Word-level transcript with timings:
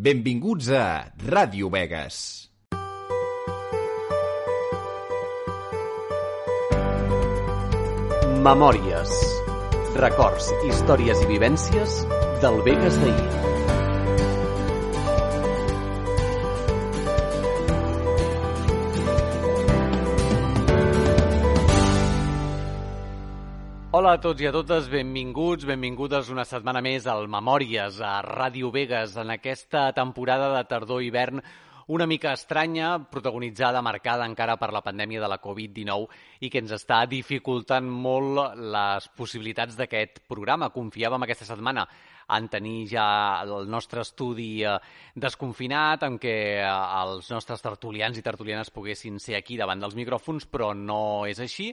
Benvinguts 0.00 0.70
a 0.72 1.12
Ràdio 1.28 1.68
Vegas. 1.68 2.48
Memòries. 8.48 9.12
Records, 10.00 10.48
històries 10.70 11.20
i 11.20 11.30
vivències 11.34 12.00
del 12.40 12.62
Vegas 12.70 12.96
d'ahir. 13.04 13.49
Hola 24.10 24.18
a 24.18 24.22
tots 24.24 24.42
i 24.42 24.46
a 24.48 24.50
totes, 24.50 24.88
benvinguts, 24.90 25.62
benvingudes 25.68 26.32
una 26.34 26.42
setmana 26.42 26.80
més 26.82 27.04
al 27.06 27.28
Memòries, 27.30 28.00
a 28.02 28.16
Ràdio 28.26 28.72
Vegas, 28.74 29.12
en 29.22 29.30
aquesta 29.30 29.84
temporada 29.94 30.48
de 30.56 30.64
tardor-hivern 30.66 31.38
una 31.94 32.08
mica 32.10 32.32
estranya, 32.34 32.88
protagonitzada, 33.06 33.78
marcada 33.86 34.26
encara 34.26 34.56
per 34.58 34.72
la 34.74 34.82
pandèmia 34.82 35.22
de 35.22 35.30
la 35.30 35.38
Covid-19 35.38 36.42
i 36.42 36.50
que 36.50 36.58
ens 36.58 36.74
està 36.74 37.04
dificultant 37.06 37.86
molt 37.86 38.58
les 38.74 39.06
possibilitats 39.14 39.78
d'aquest 39.78 40.24
programa. 40.26 40.72
Confiàvem 40.74 41.28
aquesta 41.28 41.46
setmana 41.46 41.86
en 42.36 42.48
tenir 42.48 42.86
ja 42.90 43.06
el 43.44 43.68
nostre 43.70 44.04
estudi 44.04 44.62
eh, 44.64 44.76
desconfinat, 45.14 46.04
en 46.06 46.18
què 46.22 46.36
eh, 46.60 46.68
els 47.02 47.30
nostres 47.32 47.62
tertulians 47.64 48.18
i 48.18 48.24
tertulianes 48.26 48.72
poguessin 48.74 49.18
ser 49.22 49.38
aquí 49.38 49.58
davant 49.60 49.82
dels 49.82 49.96
micròfons, 49.98 50.46
però 50.50 50.72
no 50.76 51.26
és 51.30 51.42
així. 51.42 51.70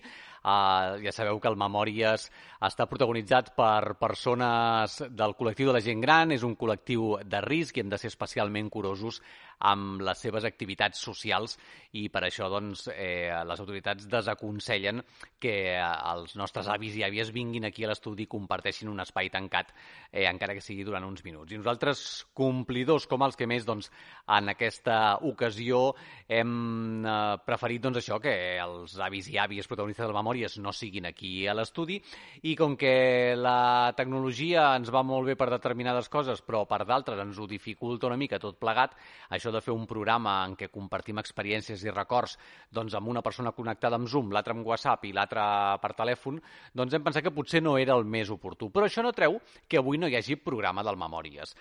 Uh, 0.48 1.02
ja 1.04 1.12
sabeu 1.12 1.42
que 1.44 1.50
el 1.50 1.58
Memòries 1.60 2.30
està 2.64 2.86
protagonitzat 2.88 3.50
per 3.58 3.98
persones 4.00 5.02
del 5.12 5.34
col·lectiu 5.36 5.68
de 5.68 5.76
la 5.76 5.82
gent 5.84 6.00
gran, 6.00 6.32
és 6.32 6.46
un 6.48 6.54
col·lectiu 6.56 7.18
de 7.26 7.42
risc 7.44 7.76
i 7.76 7.84
hem 7.84 7.90
de 7.92 8.00
ser 8.00 8.14
especialment 8.14 8.70
curosos 8.72 9.20
amb 9.60 10.02
les 10.06 10.22
seves 10.22 10.46
activitats 10.48 11.02
socials 11.04 11.58
i 11.98 12.08
per 12.14 12.24
això 12.28 12.48
doncs, 12.50 12.88
eh, 12.94 13.34
les 13.46 13.60
autoritats 13.60 14.08
desaconsellen 14.08 15.04
que 15.40 15.78
els 15.82 16.36
nostres 16.38 16.70
avis 16.72 16.96
i 16.96 17.04
àvies 17.04 17.34
vinguin 17.34 17.66
aquí 17.66 17.84
a 17.84 17.92
l'estudi 17.92 18.24
i 18.24 18.32
comparteixin 18.32 18.90
un 18.90 19.02
espai 19.04 19.30
tancat, 19.34 19.74
eh, 20.12 20.28
encara 20.30 20.54
que 20.54 20.62
sigui 20.62 20.86
durant 20.88 21.04
uns 21.04 21.24
minuts. 21.26 21.52
I 21.52 21.60
nosaltres, 21.60 22.26
complidors 22.34 23.08
com 23.08 23.26
els 23.26 23.36
que 23.36 23.48
més, 23.48 23.66
doncs, 23.66 23.92
en 24.38 24.50
aquesta 24.54 25.18
ocasió 25.22 25.94
hem 26.28 27.04
eh, 27.06 27.38
preferit 27.46 27.84
doncs, 27.84 28.02
això 28.02 28.22
que 28.22 28.34
els 28.62 28.98
avis 29.02 29.28
i 29.34 29.42
àvies 29.42 29.68
protagonistes 29.68 30.06
del 30.06 30.16
Memòria 30.16 30.38
memòries 30.38 30.58
no 30.60 30.72
siguin 30.74 31.08
aquí 31.08 31.48
a 31.48 31.54
l'estudi 31.56 31.98
i 32.44 32.56
com 32.56 32.76
que 32.78 33.36
la 33.36 33.94
tecnologia 33.98 34.76
ens 34.78 34.92
va 34.94 35.04
molt 35.04 35.28
bé 35.28 35.36
per 35.36 35.50
determinades 35.50 36.10
coses 36.10 36.42
però 36.42 36.66
per 36.68 36.86
d'altres 36.86 37.20
ens 37.20 37.40
ho 37.40 37.48
dificulta 37.48 38.08
una 38.08 38.18
mica 38.18 38.40
tot 38.40 38.60
plegat, 38.60 38.94
això 39.30 39.47
de 39.56 39.62
fer 39.64 39.74
un 39.76 39.88
programa 39.90 40.38
en 40.46 40.56
què 40.60 40.70
compartim 40.74 41.20
experiències 41.22 41.84
i 41.86 41.94
records 41.94 42.38
doncs 42.74 42.96
amb 42.98 43.12
una 43.14 43.24
persona 43.26 43.54
connectada 43.56 44.00
amb 44.00 44.10
Zoom, 44.12 44.32
l'altra 44.36 44.56
amb 44.56 44.68
WhatsApp 44.68 45.08
i 45.08 45.14
l'altra 45.16 45.48
per 45.84 45.94
telèfon, 45.98 46.42
doncs 46.74 46.94
hem 46.94 47.06
pensat 47.06 47.26
que 47.26 47.36
potser 47.36 47.64
no 47.64 47.78
era 47.78 47.96
el 47.98 48.06
més 48.06 48.32
oportú. 48.34 48.72
Però 48.72 48.88
això 48.88 49.06
no 49.06 49.16
treu 49.16 49.40
que 49.68 49.82
avui 49.82 49.98
no 49.98 50.08
hi 50.08 50.18
hagi 50.20 50.40
programa 50.42 50.84
del 50.84 51.00
Memòries. 51.00 51.56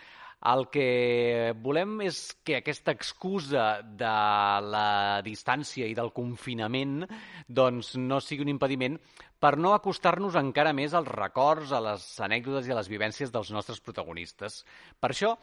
El 0.45 0.67
que 0.69 1.55
volem 1.65 2.03
és 2.05 2.19
que 2.45 2.59
aquesta 2.59 2.92
excusa 2.92 3.81
de 3.83 4.17
la 4.69 5.23
distància 5.25 5.89
i 5.89 5.95
del 5.97 6.12
confinament 6.12 7.06
doncs, 7.48 7.95
no 7.97 8.20
sigui 8.20 8.45
un 8.45 8.53
impediment 8.53 8.98
per 9.41 9.57
no 9.61 9.73
acostar-nos 9.77 10.37
encara 10.37 10.73
més 10.77 10.95
als 10.97 11.09
records, 11.09 11.73
a 11.73 11.81
les 11.81 12.05
anècdotes 12.25 12.69
i 12.69 12.73
a 12.73 12.79
les 12.79 12.89
vivències 12.89 13.33
dels 13.33 13.51
nostres 13.53 13.81
protagonistes. 13.81 14.62
Per 15.01 15.11
això, 15.12 15.34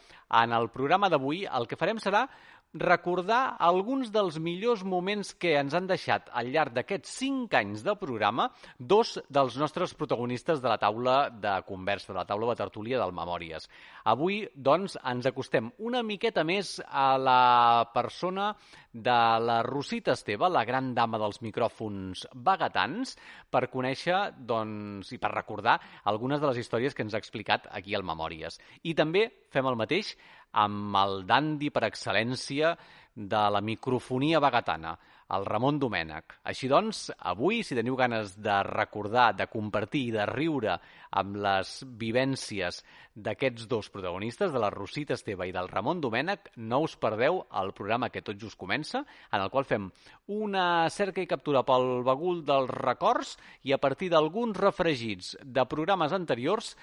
en 0.42 0.54
el 0.54 0.70
programa 0.74 1.10
d'avui, 1.10 1.44
el 1.46 1.68
que 1.70 1.78
farem 1.78 2.02
serà 2.02 2.28
recordar 2.74 3.56
alguns 3.62 4.10
dels 4.10 4.40
millors 4.42 4.82
moments 4.84 5.34
que 5.38 5.54
ens 5.60 5.76
han 5.78 5.86
deixat 5.88 6.30
al 6.34 6.50
llarg 6.50 6.74
d'aquests 6.74 7.12
cinc 7.22 7.54
anys 7.54 7.84
de 7.86 7.94
programa 8.02 8.48
dos 8.80 9.20
dels 9.30 9.58
nostres 9.62 9.94
protagonistes 9.94 10.62
de 10.62 10.72
la 10.72 10.80
taula 10.82 11.30
de 11.30 11.54
conversa, 11.68 12.12
de 12.12 12.18
la 12.18 12.26
taula 12.26 12.50
de 12.50 12.58
tertúlia 12.64 12.98
del 12.98 13.14
Memòries. 13.14 13.70
Avui, 14.10 14.42
doncs, 14.56 14.98
ens 14.98 15.30
acostem 15.30 15.70
una 15.78 16.02
miqueta 16.04 16.44
més 16.44 16.80
a 16.90 17.14
la 17.22 17.86
persona 17.94 18.56
de 18.94 19.20
la 19.42 19.62
Rosita 19.66 20.14
Esteve, 20.18 20.50
la 20.50 20.66
gran 20.66 20.94
dama 20.98 21.22
dels 21.22 21.42
micròfons 21.46 22.28
vagatans, 22.34 23.16
per 23.50 23.68
conèixer 23.70 24.34
doncs, 24.38 25.14
i 25.14 25.22
per 25.22 25.34
recordar 25.34 25.80
algunes 26.10 26.42
de 26.42 26.50
les 26.50 26.62
històries 26.62 26.94
que 26.94 27.06
ens 27.06 27.14
ha 27.14 27.22
explicat 27.22 27.70
aquí 27.70 27.94
al 27.94 28.06
Memòries. 28.06 28.60
I 28.82 28.98
també 28.98 29.30
fem 29.54 29.70
el 29.70 29.78
mateix 29.78 30.16
amb 30.54 30.98
el 31.02 31.24
dandi 31.30 31.72
per 31.74 31.88
excel·lència 31.90 32.76
de 33.16 33.42
la 33.54 33.62
microfonia 33.62 34.40
bagatana, 34.42 34.96
el 35.34 35.46
Ramon 35.46 35.78
Domènech. 35.82 36.36
Així 36.50 36.68
doncs, 36.70 37.08
avui, 37.30 37.62
si 37.64 37.78
teniu 37.78 37.96
ganes 37.98 38.34
de 38.42 38.56
recordar, 38.68 39.32
de 39.38 39.48
compartir 39.50 40.08
i 40.08 40.14
de 40.16 40.26
riure 40.30 40.76
amb 41.22 41.38
les 41.42 41.76
vivències 42.02 42.82
d'aquests 43.14 43.68
dos 43.70 43.90
protagonistes, 43.94 44.52
de 44.52 44.62
la 44.62 44.72
Rosita 44.74 45.14
Esteve 45.18 45.48
i 45.50 45.54
del 45.56 45.70
Ramon 45.70 46.02
Domènech, 46.02 46.52
no 46.58 46.82
us 46.86 46.98
perdeu 46.98 47.44
el 47.62 47.74
programa 47.78 48.10
que 48.10 48.26
tot 48.26 48.42
just 48.42 48.58
comença, 48.58 49.04
en 49.32 49.42
el 49.42 49.50
qual 49.54 49.70
fem 49.70 49.90
una 50.34 50.90
cerca 50.90 51.22
i 51.22 51.30
captura 51.30 51.64
pel 51.66 52.02
bagul 52.06 52.44
dels 52.46 52.74
records 52.74 53.38
i 53.64 53.74
a 53.74 53.82
partir 53.82 54.10
d'alguns 54.14 54.58
refregits 54.58 55.36
de 55.44 55.66
programes 55.70 56.14
anteriors 56.14 56.76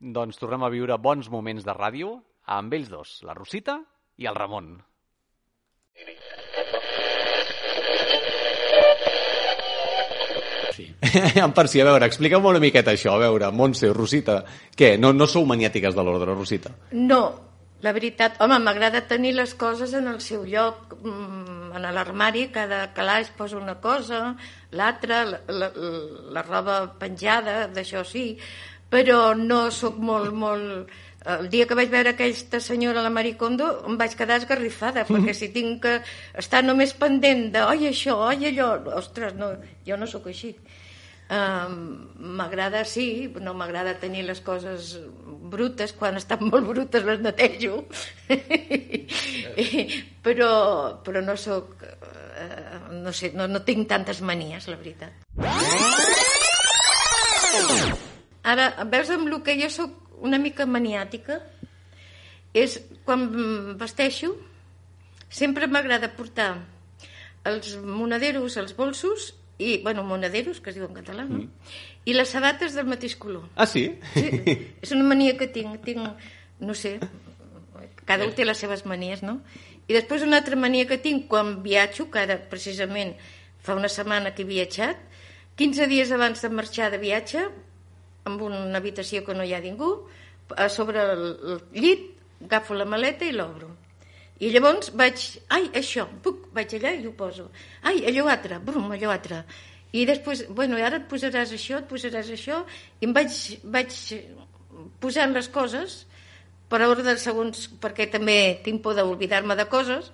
doncs 0.00 0.40
tornem 0.40 0.64
a 0.64 0.72
viure 0.72 0.96
bons 1.00 1.30
moments 1.32 1.64
de 1.64 1.72
ràdio 1.76 2.18
amb 2.46 2.74
ells 2.76 2.90
dos, 2.92 3.20
la 3.24 3.34
Rosita 3.36 3.78
i 4.20 4.28
el 4.28 4.36
Ramon. 4.36 4.74
Sí. 10.74 10.88
en 11.44 11.52
per 11.54 11.68
si, 11.70 11.80
a 11.80 11.86
veure, 11.86 12.08
explica'm 12.10 12.44
una 12.50 12.60
miqueta 12.62 12.94
això, 12.94 13.14
a 13.14 13.22
veure, 13.22 13.50
Montse, 13.54 13.92
Rosita, 13.94 14.40
què, 14.76 14.96
no, 14.98 15.12
no 15.14 15.28
sou 15.30 15.46
maniàtiques 15.46 15.94
de 15.94 16.04
l'ordre, 16.04 16.34
Rosita? 16.34 16.74
No, 16.98 17.22
la 17.84 17.92
veritat, 17.94 18.40
home, 18.42 18.58
m'agrada 18.64 19.04
tenir 19.06 19.34
les 19.38 19.54
coses 19.54 19.94
en 19.94 20.08
el 20.10 20.20
seu 20.24 20.44
lloc, 20.48 20.96
mm, 20.98 21.74
en 21.78 21.88
l'armari, 21.94 22.48
cada 22.54 22.88
calaix 22.96 23.30
posa 23.38 23.58
una 23.60 23.78
cosa, 23.82 24.34
l'altra, 24.72 25.24
la, 25.28 25.40
la, 25.48 25.70
la 26.34 26.44
roba 26.46 26.78
penjada, 26.98 27.68
d'això 27.70 28.02
sí, 28.08 28.26
però 28.90 29.34
no 29.38 29.68
sóc 29.74 29.98
molt, 29.98 30.32
molt 30.32 30.90
el 31.24 31.48
dia 31.48 31.66
que 31.66 31.76
vaig 31.78 31.90
veure 31.92 32.12
aquesta 32.12 32.60
senyora, 32.60 33.02
la 33.02 33.12
Maricondo, 33.12 33.68
em 33.88 33.96
vaig 34.00 34.12
quedar 34.18 34.36
esgarrifada, 34.42 35.06
perquè 35.08 35.32
si 35.36 35.48
tinc 35.54 35.80
que 35.86 35.94
estar 36.40 36.60
només 36.64 36.92
pendent 37.00 37.46
de 37.54 37.62
oi 37.64 37.88
això, 37.88 38.18
oi 38.28 38.50
allò, 38.50 38.74
ostres, 39.00 39.36
no, 39.38 39.54
jo 39.86 39.96
no 40.00 40.08
sóc 40.10 40.28
així. 40.32 40.52
Um, 41.24 41.76
m'agrada, 42.36 42.82
sí, 42.84 43.32
no 43.40 43.54
m'agrada 43.56 43.94
tenir 43.96 44.26
les 44.28 44.42
coses 44.44 44.98
brutes, 45.24 45.94
quan 45.96 46.20
estan 46.20 46.44
molt 46.50 46.68
brutes 46.68 47.08
les 47.08 47.24
netejo, 47.24 47.86
però, 50.26 50.50
però 51.06 51.24
no 51.24 51.38
sóc, 51.40 51.80
uh, 51.80 52.92
no 52.92 53.16
sé, 53.16 53.32
no, 53.32 53.48
no 53.48 53.64
tinc 53.64 53.88
tantes 53.88 54.20
manies, 54.20 54.68
la 54.68 54.76
veritat. 54.76 55.24
Ara, 58.44 58.68
veus 58.92 59.08
amb 59.08 59.30
el 59.30 59.40
que 59.40 59.56
jo 59.56 59.72
sóc 59.72 60.03
una 60.20 60.38
mica 60.38 60.66
maniàtica 60.66 61.40
és 62.54 62.78
quan 63.04 63.26
vesteixo 63.80 64.34
sempre 65.28 65.66
m'agrada 65.66 66.12
portar 66.14 66.52
els 67.44 67.74
monaderos, 67.82 68.56
els 68.56 68.76
bolsos 68.76 69.32
i, 69.58 69.78
bueno, 69.82 70.02
monaderos, 70.06 70.60
que 70.60 70.70
es 70.70 70.78
diu 70.78 70.86
en 70.86 70.94
català, 70.96 71.26
no? 71.28 71.44
Mm. 71.44 71.74
I 72.10 72.14
les 72.16 72.30
sabates 72.30 72.74
del 72.74 72.88
mateix 72.90 73.14
color. 73.20 73.44
Ah, 73.54 73.66
sí? 73.70 73.86
Sí, 74.14 74.56
és 74.82 74.94
una 74.96 75.06
mania 75.06 75.36
que 75.38 75.48
tinc, 75.50 75.76
tinc, 75.86 76.24
no 76.60 76.74
sé, 76.78 76.96
cada 78.04 78.26
un 78.26 78.34
té 78.34 78.46
les 78.46 78.58
seves 78.60 78.84
manies, 78.88 79.22
no? 79.22 79.38
I 79.86 79.94
després 79.96 80.24
una 80.24 80.40
altra 80.40 80.56
mania 80.56 80.88
que 80.88 80.98
tinc 80.98 81.28
quan 81.30 81.58
viatjo, 81.64 82.08
que 82.10 82.22
ara 82.24 82.38
precisament 82.50 83.14
fa 83.64 83.76
una 83.78 83.90
setmana 83.92 84.34
que 84.34 84.42
he 84.44 84.48
viatjat, 84.48 84.98
15 85.60 85.86
dies 85.90 86.10
abans 86.10 86.42
de 86.42 86.50
marxar 86.50 86.90
de 86.90 86.98
viatge 86.98 87.44
amb 88.24 88.42
una 88.42 88.76
habitació 88.78 89.24
que 89.24 89.34
no 89.34 89.44
hi 89.44 89.54
ha 89.54 89.62
ningú, 89.64 89.90
a 90.56 90.68
sobre 90.68 91.00
el 91.14 91.24
llit 91.72 92.10
agafo 92.44 92.74
la 92.74 92.84
maleta 92.84 93.24
i 93.24 93.32
l'obro. 93.32 93.70
I 94.42 94.50
llavors 94.50 94.90
vaig, 94.98 95.20
ai, 95.54 95.68
això, 95.78 96.08
puc, 96.24 96.48
vaig 96.56 96.74
allà 96.76 96.94
i 96.96 97.06
ho 97.06 97.12
poso. 97.16 97.50
Ai, 97.82 98.02
allò 98.10 98.26
altre, 98.28 98.58
brum, 98.58 98.90
allò 98.92 99.12
altre. 99.14 99.44
I 99.94 100.02
després, 100.08 100.42
bueno, 100.50 100.76
ara 100.82 100.98
et 100.98 101.06
posaràs 101.10 101.52
això, 101.54 101.78
et 101.78 101.88
posaràs 101.90 102.32
això, 102.34 102.64
i 103.00 103.06
em 103.06 103.14
vaig, 103.14 103.36
vaig 103.76 103.94
posant 105.00 105.32
les 105.36 105.48
coses 105.54 106.00
per 106.68 106.82
ordre 106.82 107.14
segons, 107.22 107.68
perquè 107.80 108.08
també 108.10 108.58
tinc 108.64 108.82
por 108.82 108.96
d'oblidar-me 108.98 109.54
de 109.54 109.68
coses, 109.70 110.10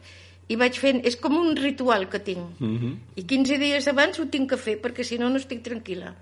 i 0.51 0.59
vaig 0.59 0.77
fent, 0.83 1.01
és 1.07 1.17
com 1.17 1.37
un 1.39 1.55
ritual 1.57 2.09
que 2.11 2.19
tinc. 2.19 2.61
Mm 2.61 2.77
-hmm. 2.79 2.95
I 3.17 3.23
15 3.23 3.59
dies 3.59 3.89
abans 3.89 4.19
ho 4.19 4.27
tinc 4.27 4.51
que 4.51 4.57
fer, 4.57 4.77
perquè 4.83 5.03
si 5.03 5.19
no, 5.19 5.31
no 5.31 5.37
estic 5.37 5.62
tranquil·la. 5.62 6.15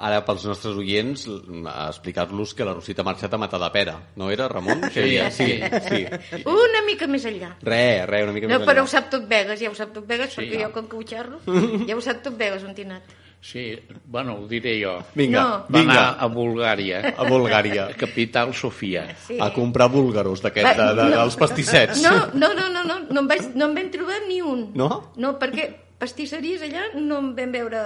Ara, 0.00 0.22
pels 0.24 0.44
nostres 0.48 0.76
oients, 0.80 1.26
a 1.68 1.88
explicar-los 1.90 2.54
que 2.56 2.64
la 2.64 2.72
Rosita 2.72 3.02
ha 3.02 3.04
marxat 3.04 3.34
a 3.34 3.38
matar 3.38 3.60
de 3.60 3.70
pera. 3.74 3.96
No 4.16 4.30
era, 4.32 4.46
Ramon? 4.48 4.86
Sí, 4.94 5.18
sí, 5.30 5.48
sí. 5.88 6.06
Una 6.48 6.80
mica 6.86 7.06
més 7.10 7.24
enllà. 7.28 7.50
Re, 7.60 8.06
re, 8.08 8.22
una 8.24 8.32
mica 8.32 8.48
No, 8.48 8.58
més 8.60 8.68
però 8.68 8.80
enllà. 8.80 8.86
ho 8.88 8.92
sap 8.94 9.10
tot 9.12 9.26
Vegas, 9.28 9.60
ja 9.60 9.68
ho 9.68 9.74
sap 9.76 9.92
tot 9.92 10.06
Vegas, 10.08 10.30
Sí, 10.32 10.40
perquè 10.40 10.60
ja. 10.62 10.68
jo 10.68 10.72
com 10.78 10.86
que 10.88 10.96
ho 10.96 11.02
xerro, 11.04 11.40
ja 11.88 11.96
ho 11.98 12.00
sap 12.00 12.22
tot 12.24 12.38
Vegas 12.40 12.64
on 12.64 12.72
he 12.76 12.86
anat. 12.86 13.10
Sí, 13.42 13.78
bueno, 14.04 14.34
ho 14.36 14.46
diré 14.48 14.74
jo. 14.82 14.98
Vinga, 15.16 15.40
No. 15.40 15.50
Va 15.68 15.78
vinga, 15.80 15.92
anar 15.92 16.16
a 16.20 16.26
Bulgària, 16.28 16.98
a 17.16 17.24
Bulgària. 17.24 17.86
capital 18.02 18.54
Sofia. 18.54 19.06
Sí. 19.26 19.38
A 19.40 19.50
comprar 19.52 19.88
búlgaros 19.92 20.40
d'aquest, 20.44 20.76
de, 20.76 20.88
de, 20.98 21.06
dels 21.16 21.36
pastissets. 21.40 22.02
No, 22.04 22.26
no, 22.34 22.50
no, 22.56 22.68
no, 22.72 22.84
no, 22.84 22.98
no, 23.08 23.20
em 23.20 23.28
vaig, 23.28 23.50
no 23.56 23.68
en 23.70 23.76
vam 23.76 23.88
trobar 23.92 24.18
ni 24.28 24.40
un. 24.44 24.66
No? 24.76 25.12
No, 25.16 25.34
perquè 25.40 25.68
pastisseries 26.00 26.62
allà 26.68 26.88
no 27.00 27.18
en 27.20 27.34
vam 27.36 27.52
veure... 27.52 27.84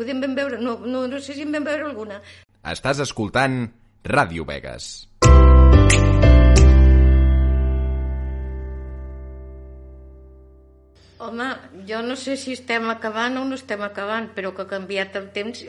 Podem 0.00 0.16
vam 0.22 0.32
veure, 0.32 0.56
no, 0.64 0.78
no, 0.88 1.02
no 1.12 1.18
sé 1.20 1.34
si 1.36 1.42
en 1.44 1.50
vam 1.52 1.66
veure 1.66 1.84
alguna. 1.84 2.22
Estàs 2.70 3.02
escoltant 3.04 3.66
Ràdio 4.08 4.46
Vegas. 4.48 4.86
Home, 11.20 11.50
jo 11.84 12.00
no 12.00 12.16
sé 12.16 12.38
si 12.40 12.56
estem 12.56 12.88
acabant 12.88 13.36
o 13.42 13.44
no 13.44 13.60
estem 13.60 13.84
acabant, 13.84 14.32
però 14.32 14.54
que 14.56 14.64
ha 14.64 14.70
canviat 14.72 15.20
el 15.20 15.28
temps, 15.36 15.66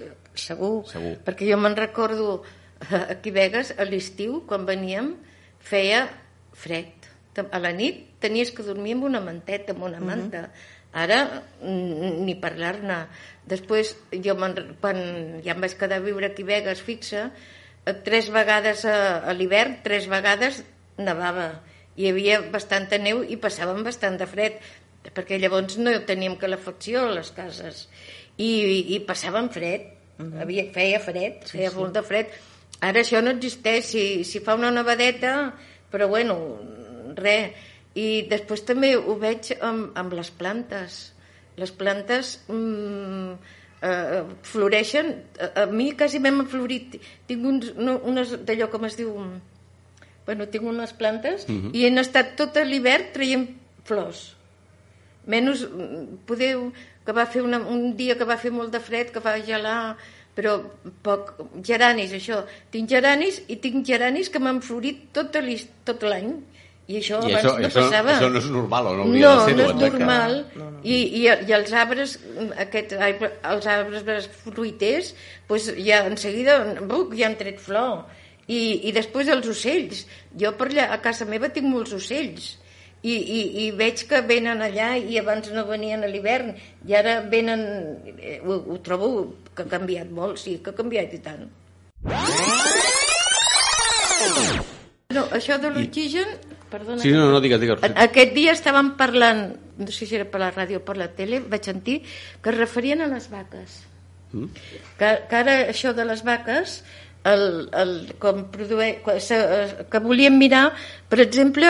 segur. 0.47 0.73
Segur. 0.87 1.17
Perquè 1.27 1.51
jo 1.51 1.59
me'n 1.59 1.75
recordo 1.75 2.37
eh, 2.39 3.03
aquí 3.17 3.35
a 3.35 3.41
Vegas, 3.41 3.75
a 3.75 3.83
l'estiu, 3.83 4.45
quan 4.47 4.63
veníem, 4.63 5.17
feia 5.59 6.05
fred. 6.55 7.11
A 7.51 7.59
la 7.59 7.75
nit 7.75 8.05
tenies 8.23 8.55
que 8.55 8.63
dormir 8.63 8.95
amb 8.95 9.11
una 9.11 9.19
manteta, 9.27 9.75
amb 9.75 9.91
una 9.91 9.99
manta. 9.99 10.47
Ara, 10.91 11.43
mm, 11.61 12.19
ni 12.27 12.35
parlar-ne. 12.35 13.05
Després, 13.47 13.95
jo 14.11 14.35
quan 14.35 14.99
ja 15.43 15.55
em 15.55 15.63
vaig 15.63 15.77
quedar 15.79 16.01
a 16.01 16.03
viure 16.03 16.27
aquí 16.27 16.43
a 16.43 16.49
Vegas 16.51 16.83
fixa, 16.83 17.31
eh, 17.85 17.93
tres 18.05 18.29
vegades 18.29 18.83
a, 18.85 19.23
a 19.23 19.33
l'hivern, 19.33 19.79
tres 19.83 20.07
vegades 20.11 20.63
nevava. 20.97 21.61
Hi 21.95 22.11
havia 22.11 22.41
bastanta 22.51 22.99
neu 22.99 23.23
i 23.23 23.37
passàvem 23.39 23.83
bastant 23.83 24.17
de 24.19 24.27
fred, 24.27 24.59
perquè 25.15 25.39
llavors 25.39 25.77
no 25.77 25.95
teníem 26.07 26.37
calefacció 26.37 27.07
a 27.07 27.15
les 27.17 27.31
cases. 27.31 27.87
I, 28.37 28.47
i, 28.47 28.77
i 28.95 28.99
passàvem 29.07 29.49
fred, 29.51 29.89
havia, 30.41 30.67
feia 30.75 30.99
fred, 31.03 31.43
feia 31.49 31.71
molt 31.75 31.95
de 31.95 32.03
fred. 32.05 32.31
Ara 32.81 33.03
això 33.03 33.21
no 33.21 33.33
existeix, 33.35 33.91
si, 33.93 34.05
si 34.25 34.41
fa 34.43 34.55
una 34.57 34.71
nevadeta, 34.73 35.53
però 35.91 36.07
bueno, 36.11 36.37
res. 37.17 37.69
I 37.99 38.23
després 38.31 38.61
també 38.63 38.93
ho 38.95 39.15
veig 39.19 39.51
amb, 39.59 39.91
amb 39.99 40.13
les 40.15 40.29
plantes. 40.31 40.99
Les 41.59 41.71
plantes 41.75 42.37
mm, 42.47 43.33
eh, 43.83 44.21
floreixen, 44.47 45.09
a, 45.39 45.49
a 45.63 45.65
mi 45.67 45.89
quasi 45.99 46.19
m'hem 46.23 46.45
florit. 46.47 46.95
Tinc 47.27 47.43
uns, 47.45 47.73
no, 47.75 47.97
unes 48.07 48.37
d'allò 48.47 48.69
com 48.71 48.85
es 48.87 48.95
diu... 48.99 49.11
Bueno, 50.25 50.45
tinc 50.53 50.63
unes 50.69 50.93
plantes 50.93 51.47
i 51.73 51.81
han 51.87 51.97
estat 51.97 52.35
tot 52.37 52.55
l'hivern 52.63 53.07
traient 53.11 53.47
flors. 53.89 54.35
Menys, 55.27 55.63
mm, 55.67 56.21
podeu, 56.29 56.69
que 57.05 57.13
va 57.17 57.25
fer 57.25 57.41
una, 57.43 57.57
un 57.59 57.95
dia 57.97 58.15
que 58.15 58.25
va 58.29 58.37
fer 58.37 58.51
molt 58.53 58.71
de 58.71 58.79
fred, 58.79 59.09
que 59.11 59.19
va 59.19 59.33
gelar, 59.43 59.97
però 60.37 60.53
poc, 61.03 61.33
geranis, 61.65 62.13
això. 62.15 62.43
Tinc 62.71 62.87
geranis 62.89 63.41
i 63.51 63.57
tinc 63.61 63.83
geranis 63.85 64.29
que 64.31 64.39
m'han 64.39 64.61
florit 64.63 65.09
tot 65.13 65.35
l'is- 65.43 65.67
tot 65.83 66.05
l'any. 66.07 66.31
I 66.91 66.97
això 66.99 67.19
I 67.23 67.31
abans 67.31 67.39
això, 67.45 67.51
no 67.61 67.67
això, 67.69 67.83
passava. 67.85 68.13
això 68.17 68.29
no 68.33 68.39
és 68.41 68.47
normal, 68.51 68.87
o 68.91 68.93
no 68.97 69.03
hauria 69.05 69.21
No, 69.27 69.33
de 69.39 69.43
ser 69.45 69.55
no 69.57 69.63
és 69.63 69.71
exacte. 69.71 69.99
normal. 69.99 70.33
I, 70.83 70.95
i, 71.21 71.21
I 71.47 71.53
els 71.57 71.73
arbres, 71.83 72.15
aquest, 72.65 72.95
els 73.53 73.67
arbres 73.75 74.27
fruiters, 74.43 75.13
doncs 75.47 75.69
ja 75.85 76.01
en 76.09 76.17
seguida 76.17 76.57
buc, 76.89 77.13
ja 77.19 77.29
han 77.29 77.37
tret 77.39 77.61
flor. 77.61 78.01
I, 78.51 78.59
I 78.89 78.91
després 78.95 79.29
els 79.31 79.47
ocells. 79.47 80.01
Jo 80.41 80.51
per 80.59 80.67
allà 80.71 80.89
a 80.91 80.97
casa 81.03 81.23
meva 81.29 81.47
tinc 81.53 81.69
molts 81.71 81.93
ocells. 81.95 82.57
I, 83.01 83.13
i, 83.15 83.37
i 83.63 83.69
veig 83.73 84.03
que 84.09 84.19
venen 84.29 84.59
allà 84.61 84.91
i 84.99 85.15
abans 85.17 85.47
no 85.55 85.63
venien 85.65 86.03
a 86.05 86.09
l'hivern 86.11 86.51
i 86.85 86.93
ara 86.93 87.15
venen... 87.31 87.63
eh, 88.19 88.35
Ho, 88.45 88.59
ho 88.73 88.77
trobo 88.85 89.07
que 89.55 89.63
ha 89.63 89.71
canviat 89.71 90.11
molt, 90.13 90.37
sí, 90.37 90.59
que 90.61 90.69
ha 90.69 90.77
canviat 90.77 91.15
i 91.17 91.21
tant. 91.25 91.47
No, 95.11 95.25
això 95.35 95.57
de 95.61 95.69
l'oxigen... 95.73 96.29
Perdona. 96.71 97.01
Sí, 97.03 97.11
no, 97.11 97.27
no, 97.31 97.41
digues, 97.43 97.59
digues. 97.61 97.83
A- 97.83 97.93
Aquest 98.07 98.33
dia 98.35 98.53
estàvem 98.55 98.93
parlant, 98.99 99.49
no 99.77 99.91
sé 99.91 100.07
si 100.07 100.15
era 100.17 100.25
per 100.31 100.39
la 100.41 100.51
ràdio 100.55 100.79
o 100.79 100.85
per 100.87 100.95
la 100.97 101.09
tele, 101.13 101.41
vaig 101.51 101.67
sentir 101.67 101.99
que 102.41 102.49
es 102.53 102.57
referien 102.57 103.01
a 103.03 103.09
les 103.11 103.27
vaques. 103.31 103.81
Mm. 104.31 104.47
Que, 104.97 105.09
que 105.29 105.35
ara 105.43 105.57
això 105.73 105.91
de 105.97 106.05
les 106.07 106.23
vaques, 106.23 106.77
el, 107.27 107.43
el, 107.77 107.91
com 108.23 108.45
produe, 108.53 108.93
que 109.03 109.99
volien 110.01 110.37
mirar, 110.39 110.71
per 111.11 111.19
exemple, 111.21 111.67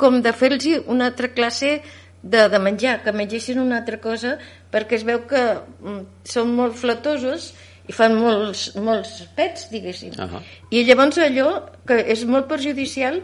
com 0.00 0.20
de 0.24 0.32
fer-los 0.32 0.86
una 0.86 1.10
altra 1.10 1.28
classe 1.36 1.80
de, 2.22 2.46
de 2.52 2.58
menjar, 2.62 3.00
que 3.02 3.12
mengessin 3.12 3.58
una 3.60 3.80
altra 3.82 3.98
cosa, 4.00 4.36
perquè 4.72 4.96
es 5.00 5.04
veu 5.08 5.26
que 5.28 5.42
mm, 5.58 6.00
són 6.24 6.54
molt 6.56 6.78
flatosos 6.78 7.50
i 7.90 7.92
fan 7.96 8.14
molts, 8.16 8.70
molts 8.78 9.24
pets, 9.36 9.66
diguéssim. 9.72 10.14
Ahà. 10.20 10.40
I 10.70 10.84
llavors 10.86 11.18
allò 11.18 11.50
que 11.88 11.98
és 12.14 12.22
molt 12.28 12.46
perjudicial 12.48 13.18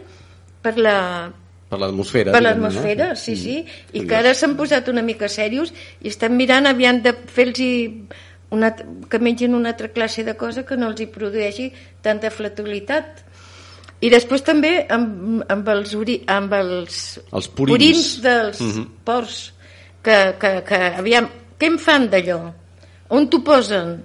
per 0.61 0.77
la, 0.77 1.31
Per 1.69 1.79
l'atmosfera. 1.79 2.31
per 2.31 2.41
l'atmosfera, 2.41 3.09
no? 3.09 3.15
sí, 3.15 3.35
sí, 3.35 3.57
Mm. 3.93 3.97
i 3.97 4.07
que 4.07 4.15
ara 4.15 4.33
s'han 4.33 4.55
posat 4.55 4.87
una 4.89 5.01
mica 5.01 5.27
serios 5.29 5.73
i 6.01 6.07
estan 6.07 6.35
mirant 6.37 6.65
aviam 6.67 7.01
de 7.01 7.13
fer-los 7.13 8.15
una, 8.49 8.73
que 9.09 9.19
mengin 9.19 9.53
una 9.55 9.69
altra 9.75 9.89
classe 9.89 10.23
de 10.23 10.37
cosa 10.37 10.63
que 10.65 10.77
no 10.77 10.87
els 10.87 11.01
hi 11.01 11.07
produeixi 11.07 11.71
tanta 12.01 12.29
flatilitat. 12.31 13.23
I 13.99 14.09
després 14.13 14.43
també 14.45 14.85
amb, 14.89 15.43
amb 15.49 15.67
els, 15.73 15.93
uri, 15.97 16.21
amb 16.27 16.53
els, 16.53 17.19
Els 17.33 17.47
purins. 17.49 18.21
dels 18.21 18.61
Mhm. 18.61 18.85
porcs, 19.03 19.53
que, 20.03 20.35
que, 20.39 20.63
que 20.63 20.75
aviam, 21.01 21.27
què 21.59 21.65
en 21.67 21.77
fan 21.79 22.07
d'allò? 22.09 22.53
On 23.09 23.27
t'ho 23.27 23.43
posen? 23.43 24.03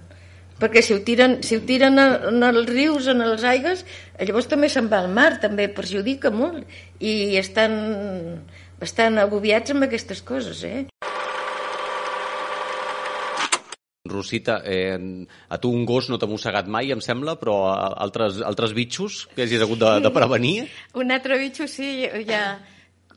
Perquè 0.61 0.83
si 0.83 0.95
ho 0.95 1.01
tiren, 1.03 1.39
si 1.43 1.57
ho 1.57 1.63
tiren 1.67 1.99
a- 1.99 2.29
en 2.29 2.43
els 2.43 2.69
rius, 2.69 3.07
en 3.09 3.21
els 3.25 3.43
aigues, 3.45 3.85
llavors 4.21 4.47
també 4.49 4.69
se'n 4.69 4.89
va 4.93 5.01
al 5.01 5.09
mar, 5.11 5.41
també 5.41 5.69
perjudica 5.69 6.31
molt. 6.31 6.67
I 7.01 7.37
estan 7.37 8.43
bastant 8.79 9.19
agobiats 9.19 9.71
amb 9.71 9.85
aquestes 9.89 10.23
coses, 10.23 10.63
eh? 10.65 10.87
Rosita, 14.05 14.61
eh, 14.67 14.99
a 15.49 15.59
tu 15.59 15.71
un 15.71 15.87
gos 15.87 16.09
no 16.11 16.19
t'ha 16.19 16.27
mossegat 16.29 16.67
mai, 16.69 16.91
em 16.93 17.01
sembla, 17.01 17.37
però 17.41 17.55
altres, 17.73 18.41
altres 18.45 18.75
bitxos 18.77 19.29
que 19.35 19.47
hagis 19.47 19.63
hagut 19.63 19.79
de, 19.79 19.93
de 20.05 20.11
prevenir? 20.13 20.67
Un 20.99 21.15
altre 21.15 21.39
bitxo, 21.39 21.69
sí, 21.71 22.05
ja... 22.29 22.59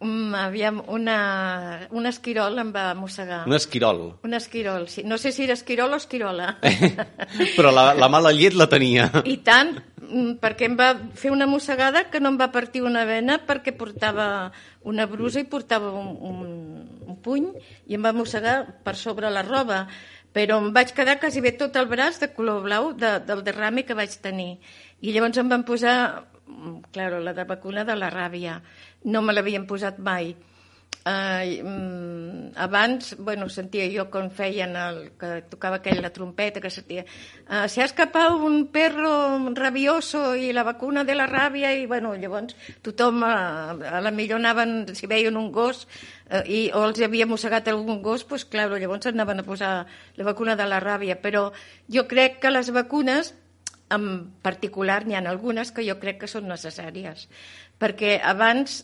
Um, 0.02 0.34
aviam, 0.36 0.82
una, 0.92 1.88
un 1.96 2.08
esquirol 2.10 2.58
em 2.60 2.72
va 2.76 2.90
mossegar. 2.98 3.44
Un 3.48 3.56
esquirol. 3.56 4.02
Un 4.28 4.34
esquirol, 4.36 4.90
sí. 4.92 5.04
No 5.08 5.18
sé 5.18 5.32
si 5.32 5.46
era 5.46 5.56
esquirol 5.56 5.94
o 5.94 6.00
esquirola. 6.00 6.58
Però 7.58 7.72
la, 7.72 7.94
la 7.96 8.10
mala 8.12 8.34
llet 8.36 8.58
la 8.58 8.68
tenia. 8.72 9.08
I 9.24 9.38
tant, 9.46 9.76
mm, 10.04 10.36
perquè 10.44 10.68
em 10.68 10.76
va 10.80 10.92
fer 11.16 11.32
una 11.32 11.48
mossegada 11.48 12.10
que 12.12 12.20
no 12.20 12.34
em 12.34 12.42
va 12.42 12.52
partir 12.52 12.84
una 12.84 13.06
vena 13.08 13.40
perquè 13.48 13.76
portava 13.78 14.52
una 14.84 15.08
brusa 15.08 15.40
i 15.40 15.48
portava 15.50 15.94
un, 15.96 16.12
un, 16.20 16.44
un 17.08 17.18
puny 17.24 17.50
i 17.88 17.96
em 17.98 18.04
va 18.04 18.14
mossegar 18.16 18.60
per 18.84 18.96
sobre 19.00 19.32
la 19.32 19.46
roba 19.48 19.86
però 20.36 20.60
em 20.60 20.72
vaig 20.76 20.92
quedar 20.92 21.18
quasi 21.22 21.40
bé 21.42 21.54
tot 21.56 21.78
el 21.80 21.88
braç 21.88 22.20
de 22.20 22.34
color 22.36 22.62
blau 22.66 22.92
de, 22.94 23.18
del 23.24 23.44
derrame 23.48 23.86
que 23.88 23.98
vaig 23.98 24.18
tenir 24.22 24.58
i 25.02 25.14
llavors 25.16 25.40
em 25.40 25.50
van 25.52 25.64
posar 25.68 25.96
mm, 26.12 26.35
claro, 26.92 27.20
la 27.20 27.34
de 27.34 27.44
vacuna 27.44 27.86
de 27.86 27.96
la 27.96 28.10
ràbia. 28.14 28.60
No 29.04 29.22
me 29.22 29.34
l'havien 29.34 29.68
posat 29.68 30.00
mai. 30.00 30.36
Uh, 31.06 31.62
mm, 31.62 32.58
abans, 32.58 33.16
bueno, 33.20 33.46
sentia 33.48 33.86
jo 33.94 34.08
quan 34.10 34.32
feien 34.34 34.74
el, 34.74 35.12
que 35.20 35.44
tocava 35.52 35.78
aquella 35.78 36.02
la 36.02 36.10
trompeta 36.10 36.62
que 36.64 36.72
sentia 36.74 37.04
uh, 37.06 37.68
se 37.70 37.84
ha 37.84 37.86
escapado 37.86 38.38
un 38.42 38.72
perro 38.74 39.38
rabioso 39.54 40.34
i 40.34 40.50
la 40.52 40.64
vacuna 40.64 41.04
de 41.04 41.14
la 41.14 41.28
ràbia 41.30 41.76
i 41.78 41.86
bueno, 41.86 42.16
llavors 42.18 42.58
tothom 42.82 43.22
uh, 43.22 43.78
a 43.86 44.02
la 44.02 44.10
millor 44.10 44.42
anaven, 44.42 44.96
si 44.98 45.06
veien 45.06 45.38
un 45.38 45.52
gos 45.54 45.86
uh, 46.32 46.42
i, 46.42 46.72
o 46.74 46.88
els 46.90 47.06
havia 47.06 47.30
mossegat 47.30 47.70
algun 47.70 48.02
gos 48.02 48.26
pues, 48.26 48.42
claro, 48.42 48.82
llavors 48.82 49.06
anaven 49.06 49.44
a 49.44 49.46
posar 49.46 49.74
la 50.18 50.26
vacuna 50.26 50.58
de 50.58 50.66
la 50.66 50.82
ràbia. 50.82 51.22
Però 51.22 51.52
jo 51.86 52.08
crec 52.10 52.42
que 52.42 52.50
les 52.50 52.74
vacunes 52.74 53.36
en 53.94 54.32
particular 54.42 55.06
n'hi 55.06 55.16
ha 55.16 55.24
algunes 55.30 55.72
que 55.72 55.86
jo 55.86 55.98
crec 56.02 56.24
que 56.24 56.30
són 56.32 56.48
necessàries. 56.50 57.28
Perquè 57.80 58.18
abans 58.24 58.84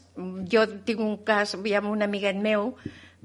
jo 0.51 0.65
tinc 0.85 0.99
un 1.01 1.17
cas 1.25 1.55
amb 1.55 1.89
un 1.89 2.03
amiguet 2.05 2.37
meu 2.37 2.75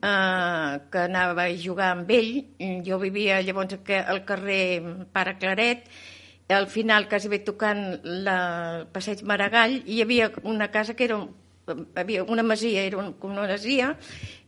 eh, 0.02 0.72
que 0.90 0.98
anava 1.04 1.46
a 1.46 1.56
jugar 1.56 1.92
amb 1.92 2.10
ell. 2.10 2.44
Jo 2.86 2.98
vivia 2.98 3.42
llavors 3.42 3.78
al 3.98 4.24
carrer 4.24 5.06
Pare 5.12 5.36
Claret. 5.38 5.88
Al 6.48 6.68
final 6.70 7.08
quasi 7.08 7.28
bé 7.28 7.40
tocant 7.42 8.00
la 8.04 8.38
el 8.78 8.86
passeig 8.94 9.24
Maragall. 9.24 9.82
Hi 9.86 10.00
havia 10.02 10.30
una 10.44 10.70
casa 10.70 10.94
que 10.94 11.04
era 11.04 11.18
havia 11.96 12.22
una 12.22 12.44
masia, 12.44 12.84
era 12.84 12.98
un, 12.98 13.16
una 13.20 13.46
masia. 13.46 13.96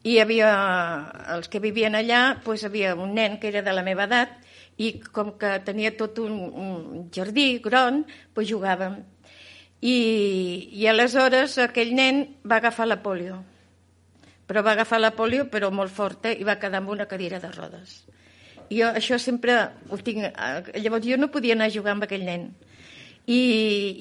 I 0.04 0.14
hi 0.14 0.20
havia 0.23 0.50
els 1.35 1.49
que 1.50 1.61
vivien 1.61 1.99
allà 1.99 2.38
doncs 2.44 2.64
havia 2.64 2.94
un 2.94 3.16
nen 3.18 3.40
que 3.42 3.50
era 3.50 3.62
de 3.66 3.75
la 3.75 3.82
meva 3.82 4.06
edat 4.06 4.38
i 4.78 4.92
com 5.12 5.32
que 5.38 5.56
tenia 5.66 5.94
tot 5.99 6.20
un, 6.23 6.35
un 6.49 7.06
jardí 7.14 7.58
gran, 7.62 8.04
doncs 8.35 8.50
jugàvem. 8.50 9.00
I, 9.82 9.97
I 10.75 10.87
aleshores 10.90 11.58
aquell 11.62 11.94
nen 11.94 12.25
va 12.47 12.58
agafar 12.62 12.87
la 12.88 13.00
polio, 13.02 13.40
però 14.47 14.62
va 14.66 14.75
agafar 14.75 15.00
la 15.02 15.12
polio 15.14 15.47
però 15.50 15.70
molt 15.75 15.92
forta 15.94 16.32
i 16.32 16.47
va 16.47 16.58
quedar 16.62 16.80
amb 16.82 16.94
una 16.94 17.06
cadira 17.11 17.42
de 17.42 17.50
rodes. 17.54 18.00
I 18.68 18.82
jo 18.82 18.88
això 19.00 19.18
sempre 19.18 19.58
ho 19.88 19.99
tinc... 20.04 20.26
eh, 20.28 20.80
Llavors 20.82 21.06
jo 21.06 21.18
no 21.18 21.30
podia 21.35 21.54
anar 21.56 21.70
a 21.70 21.75
jugar 21.75 21.94
amb 21.94 22.06
aquell 22.06 22.26
nen. 22.26 22.50
I, 23.28 23.38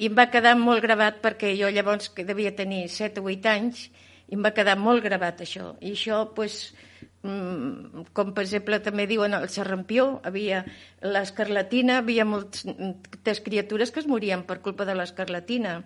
i 0.00 0.08
em 0.08 0.14
va 0.16 0.30
quedar 0.32 0.54
molt 0.56 0.82
gravat 0.84 1.18
perquè 1.24 1.54
jo 1.58 1.70
llavors 1.72 2.08
que 2.14 2.24
devia 2.24 2.54
tenir 2.56 2.86
7 2.88 3.20
o 3.20 3.28
8 3.28 3.50
anys 3.52 3.88
i 4.28 4.36
em 4.36 4.44
va 4.44 4.54
quedar 4.56 4.76
molt 4.80 5.02
gravat 5.04 5.42
això. 5.44 5.74
I 5.80 5.92
això, 5.96 6.22
pues, 6.36 6.72
mm, 6.72 6.87
com 7.22 8.32
per 8.34 8.44
exemple 8.44 8.78
també 8.84 9.08
diuen 9.10 9.34
el 9.34 9.48
serrampió, 9.50 10.20
havia 10.24 10.62
l'escarlatina, 11.02 11.98
havia 11.98 12.24
moltes 12.24 13.40
criatures 13.44 13.90
que 13.90 14.00
es 14.04 14.06
morien 14.06 14.44
per 14.46 14.60
culpa 14.62 14.86
de 14.86 14.94
l'escarlatina. 14.94 15.80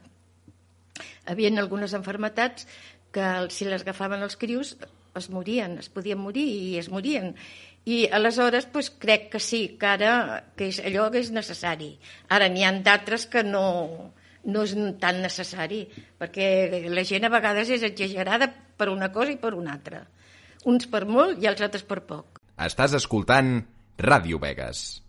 Havien 1.25 1.59
algunes 1.59 1.95
enfermetats 1.97 2.69
que 3.13 3.29
si 3.51 3.65
les 3.65 3.85
agafaven 3.85 4.23
els 4.23 4.37
crios 4.37 4.77
es 5.17 5.29
morien, 5.31 5.79
es 5.81 5.89
podien 5.93 6.21
morir 6.21 6.45
i 6.45 6.79
es 6.81 6.89
morien. 6.93 7.35
I 7.85 8.07
aleshores 8.13 8.67
pues, 8.71 8.91
crec 8.91 9.31
que 9.33 9.41
sí, 9.41 9.77
que 9.81 9.89
ara 9.89 10.45
que 10.57 10.69
és, 10.71 10.79
allò 10.85 11.09
que 11.11 11.21
és 11.25 11.33
necessari. 11.35 11.97
Ara 12.29 12.49
n'hi 12.53 12.65
han 12.65 12.83
d'altres 12.87 13.27
que 13.27 13.43
no, 13.43 14.13
no 14.45 14.65
és 14.69 14.77
tan 15.03 15.21
necessari, 15.25 15.87
perquè 16.21 16.87
la 16.93 17.05
gent 17.09 17.27
a 17.27 17.33
vegades 17.33 17.73
és 17.75 17.85
exagerada 17.89 18.53
per 18.77 18.93
una 18.93 19.11
cosa 19.13 19.35
i 19.35 19.41
per 19.41 19.57
una 19.59 19.75
altra. 19.75 20.05
Uns 20.69 20.87
per 20.87 21.05
molt 21.11 21.43
i 21.43 21.49
els 21.51 21.63
altres 21.65 21.83
per 21.87 22.03
poc. 22.07 22.39
Estàs 22.63 22.95
escoltant 22.95 23.57
Ràdio 23.99 24.39
Vegas. 24.43 25.03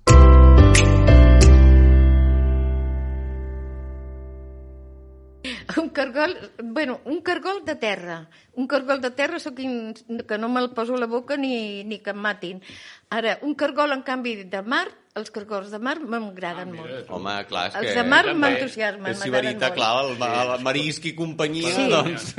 Un 5.77 5.89
cargol, 5.89 6.33
bueno, 6.63 7.01
un 7.05 7.21
cargol 7.21 7.63
de 7.65 7.75
terra. 7.75 8.29
Un 8.53 8.67
cargol 8.67 9.01
de 9.01 9.11
terra 9.11 9.39
sóc 9.39 9.59
in, 9.59 9.93
que 10.27 10.37
no 10.37 10.49
me'l 10.49 10.71
poso 10.73 10.95
a 10.95 11.01
la 11.01 11.09
boca 11.09 11.37
ni, 11.37 11.83
ni 11.83 11.99
que 11.99 12.13
em 12.15 12.21
matin. 12.25 12.61
Ara, 13.09 13.37
un 13.43 13.53
cargol, 13.55 13.93
en 13.93 14.03
canvi, 14.07 14.35
de 14.49 14.61
mar, 14.61 14.87
els 15.15 15.29
cargols 15.29 15.69
de 15.69 15.77
mar 15.77 15.99
m'agraden 16.01 16.71
ah, 16.73 16.77
molt. 16.79 17.09
Home, 17.13 17.33
clar, 17.49 17.67
és 17.69 17.75
Els 17.81 17.89
que... 17.91 17.95
de 17.99 18.03
mar 18.09 18.23
m'entusiasmen, 18.33 19.11
És 19.11 19.19
si 19.21 19.29
m'agraden 19.29 19.59
veritat, 19.59 19.75
molt. 19.75 20.17
clar, 20.17 20.31
el, 20.41 20.55
el 20.57 20.63
marisc 20.65 21.05
i 21.05 21.13
companyia, 21.17 21.73
Sí. 21.75 21.85
doncs... 21.91 22.31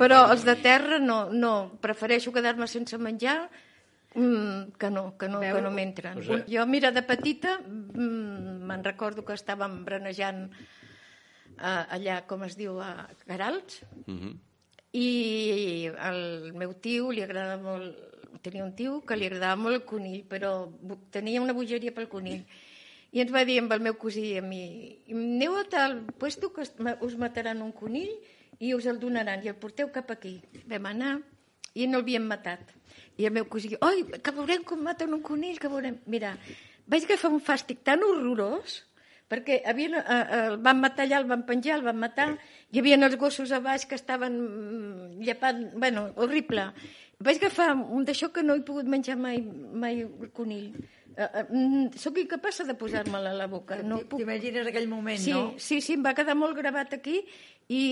Però 0.00 0.22
els 0.32 0.44
de 0.48 0.54
terra 0.64 0.98
no, 1.02 1.18
no. 1.32 1.54
Prefereixo 1.84 2.32
quedar-me 2.32 2.66
sense 2.70 2.96
menjar 2.96 3.36
mm, 4.14 4.72
que 4.80 4.90
no, 4.90 5.04
que 5.20 5.28
no, 5.28 5.42
que 5.44 5.60
no 5.66 5.70
m'entren. 5.74 6.22
Jo, 6.48 6.64
mira, 6.66 6.90
de 6.96 7.02
petita 7.04 7.58
mm, 7.60 8.64
me'n 8.70 8.84
recordo 8.88 9.24
que 9.24 9.36
estàvem 9.36 9.82
brenejant 9.84 10.46
eh, 11.60 11.84
allà, 11.98 12.22
com 12.26 12.42
es 12.48 12.56
diu, 12.56 12.80
a 12.80 13.08
Garals, 13.28 13.82
Mhm. 14.06 14.32
i 14.94 15.90
el 16.08 16.52
meu 16.54 16.72
tio 16.80 17.10
li 17.12 17.22
agrada 17.22 17.56
molt 17.58 18.13
tenia 18.44 18.64
un 18.64 18.74
tio 18.76 19.00
que 19.06 19.16
li 19.16 19.28
agradava 19.28 19.56
molt 19.60 19.80
el 19.80 19.84
conill 19.88 20.22
però 20.28 20.52
tenia 21.14 21.42
una 21.42 21.56
bogeria 21.56 21.94
pel 21.96 22.10
conill. 22.12 22.44
I 23.14 23.22
ens 23.22 23.32
va 23.32 23.44
dir 23.48 23.60
amb 23.62 23.72
el 23.72 23.82
meu 23.82 23.96
cosí 23.98 24.24
i 24.32 24.38
a 24.40 24.44
mi 24.44 24.62
aneu 25.10 25.56
a 25.56 25.64
tal 25.70 26.00
puesto 26.20 26.52
que 26.52 26.66
us 27.06 27.16
mataran 27.20 27.62
un 27.62 27.72
conill 27.72 28.10
i 28.58 28.74
us 28.74 28.86
el 28.90 29.00
donaran 29.02 29.44
i 29.44 29.50
el 29.52 29.58
porteu 29.60 29.90
cap 29.94 30.10
aquí. 30.14 30.40
Vam 30.70 30.90
anar 30.90 31.16
i 31.74 31.88
no 31.90 32.00
l'havien 32.02 32.26
matat. 32.26 32.62
I 33.18 33.26
el 33.28 33.34
meu 33.34 33.46
cosí, 33.50 33.74
oi, 33.82 34.04
que 34.18 34.34
veurem 34.34 34.64
com 34.66 34.82
maten 34.82 35.14
un 35.14 35.22
conill 35.22 35.58
que 35.62 35.70
veurem, 35.70 36.00
mira 36.10 36.34
vaig 36.90 37.06
agafar 37.06 37.30
un 37.32 37.40
fàstic 37.40 37.80
tan 37.86 38.02
horrorós 38.04 38.82
perquè 39.30 39.62
havien, 39.66 39.94
eh, 39.96 40.02
eh, 40.04 40.40
el 40.50 40.58
van 40.62 40.80
matar 40.82 41.06
allà, 41.06 41.22
el 41.22 41.28
van 41.30 41.44
penjar, 41.48 41.78
el 41.78 41.86
van 41.86 41.96
matar, 41.98 42.26
hi 42.70 42.78
havia 42.78 42.98
els 43.00 43.16
gossos 43.16 43.52
a 43.52 43.60
baix 43.64 43.86
que 43.88 43.96
estaven 43.96 44.36
mm, 44.36 45.22
llepant, 45.24 45.62
bueno, 45.80 46.10
horrible. 46.16 46.68
Vaig 47.24 47.38
agafar 47.40 47.70
un 47.74 48.04
d'això 48.04 48.28
que 48.34 48.42
no 48.44 48.54
he 48.58 48.60
pogut 48.66 48.84
menjar 48.90 49.16
mai, 49.16 49.40
mai 49.40 50.02
el 50.04 50.30
conill. 50.36 50.74
Eh, 51.14 51.28
eh, 51.40 51.44
Soc 51.96 52.18
incapaç 52.18 52.64
de 52.66 52.74
posar-me'l 52.74 53.28
a 53.30 53.34
la 53.38 53.46
boca. 53.48 53.78
No 53.86 54.00
puc... 54.02 54.18
T'imagines 54.20 54.66
aquell 54.66 54.88
moment, 54.90 55.18
Sí, 55.22 55.30
no? 55.32 55.54
sí, 55.56 55.80
sí, 55.80 55.94
em 55.94 56.02
va 56.04 56.12
quedar 56.18 56.34
molt 56.36 56.56
gravat 56.58 56.92
aquí 56.98 57.20
i, 57.68 57.82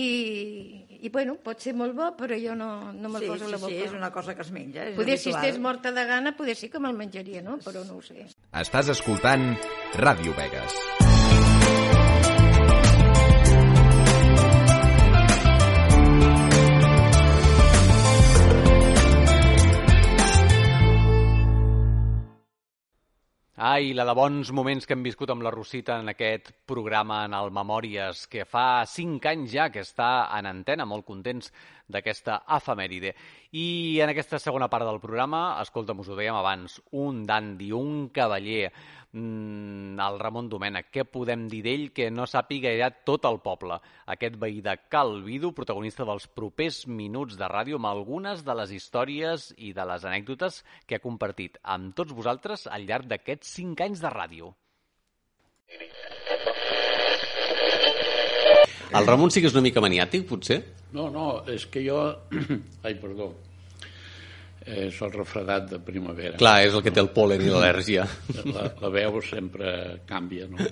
i 1.01 1.09
bueno, 1.09 1.37
pot 1.41 1.63
ser 1.63 1.73
molt 1.73 1.95
bo, 1.97 2.11
però 2.19 2.35
jo 2.37 2.53
no, 2.59 2.91
no 2.93 3.09
me'l 3.09 3.23
sí, 3.23 3.31
poso 3.31 3.45
a 3.45 3.47
sí, 3.47 3.53
la 3.55 3.61
boca. 3.63 3.71
sí, 3.73 3.79
és 3.87 3.95
una 3.95 4.11
cosa 4.13 4.35
que 4.35 4.43
es 4.45 4.51
menja. 4.51 4.85
És 4.91 4.95
Poder, 4.99 5.17
si 5.17 5.29
habitual. 5.31 5.39
estigués 5.45 5.63
morta 5.63 5.91
de 5.95 6.05
gana, 6.11 6.35
poder 6.37 6.55
sí 6.59 6.69
que 6.69 6.83
me'l 6.83 6.93
menjaria, 6.99 7.41
no? 7.41 7.57
Però 7.63 7.81
no 7.87 7.97
ho 7.97 8.03
sé. 8.05 8.27
Estàs 8.51 8.91
escoltant 8.93 9.53
Ràdio 10.03 10.35
Vegas. 10.37 10.77
Ai, 23.55 23.93
la 23.93 24.01
de 24.09 24.13
bons 24.17 24.49
moments 24.49 24.87
que 24.89 24.95
hem 24.95 25.03
viscut 25.05 25.29
amb 25.29 25.43
la 25.45 25.51
Rosita 25.53 25.99
en 26.01 26.07
aquest 26.09 26.47
programa 26.65 27.19
en 27.27 27.35
el 27.37 27.51
Memòries, 27.53 28.23
que 28.25 28.47
fa 28.49 28.81
cinc 28.89 29.27
anys 29.29 29.51
ja 29.53 29.67
que 29.69 29.83
està 29.85 30.25
en 30.39 30.47
antena, 30.49 30.87
molt 30.89 31.05
contents 31.05 31.51
d'aquesta 31.93 32.41
efemèride. 32.57 33.13
I 33.53 33.99
en 34.03 34.11
aquesta 34.11 34.39
segona 34.41 34.67
part 34.71 34.87
del 34.87 34.99
programa, 35.03 35.59
escolta'm, 35.61 36.01
us 36.01 36.09
ho 36.09 36.17
dèiem 36.17 36.35
abans, 36.35 36.79
un 36.99 37.21
dandi, 37.29 37.69
un 37.77 38.09
cavaller, 38.13 38.71
mm, 39.13 39.99
el 40.07 40.17
Ramon 40.19 40.49
Domènech, 40.49 40.89
què 40.91 41.05
podem 41.05 41.45
dir 41.51 41.61
d'ell 41.65 41.85
que 41.93 42.09
no 42.11 42.25
sàpiga 42.25 42.73
ja 42.77 42.89
tot 42.89 43.29
el 43.29 43.39
poble? 43.45 43.77
Aquest 44.07 44.39
veí 44.41 44.61
de 44.65 44.75
Calvido, 44.89 45.53
protagonista 45.53 46.03
dels 46.09 46.27
propers 46.27 46.87
minuts 46.87 47.37
de 47.37 47.47
ràdio, 47.47 47.77
amb 47.77 47.91
algunes 47.93 48.43
de 48.43 48.57
les 48.57 48.73
històries 48.73 49.53
i 49.57 49.73
de 49.73 49.85
les 49.85 50.03
anècdotes 50.03 50.63
que 50.87 50.97
ha 50.97 51.05
compartit 51.05 51.61
amb 51.63 51.93
tots 51.95 52.13
vosaltres 52.13 52.67
al 52.67 52.89
llarg 52.89 53.05
d'aquests 53.07 53.55
cinc 53.61 53.81
anys 53.81 54.01
de 54.01 54.09
ràdio. 54.09 54.53
El 58.93 59.07
Ramon 59.09 59.31
sí 59.33 59.41
que 59.41 59.49
és 59.49 59.55
una 59.55 59.65
mica 59.65 59.81
maniàtic, 59.83 60.27
potser? 60.29 60.59
No, 60.93 61.09
no, 61.13 61.27
és 61.49 61.65
que 61.71 61.81
jo... 61.85 61.99
Ai, 62.85 62.93
perdó. 63.01 63.31
És 64.63 64.99
el 65.03 65.11
refredat 65.11 65.65
de 65.73 65.79
primavera. 65.83 66.37
Clar, 66.39 66.59
és 66.67 66.75
el 66.77 66.83
que 66.85 66.93
té 66.93 67.01
el 67.01 67.11
polen 67.15 67.41
i 67.43 67.49
l'al·lèrgia. 67.51 68.05
La, 68.47 68.69
la 68.79 68.91
veu 68.93 69.19
sempre 69.25 69.73
canvia, 70.07 70.47
no? 70.51 70.69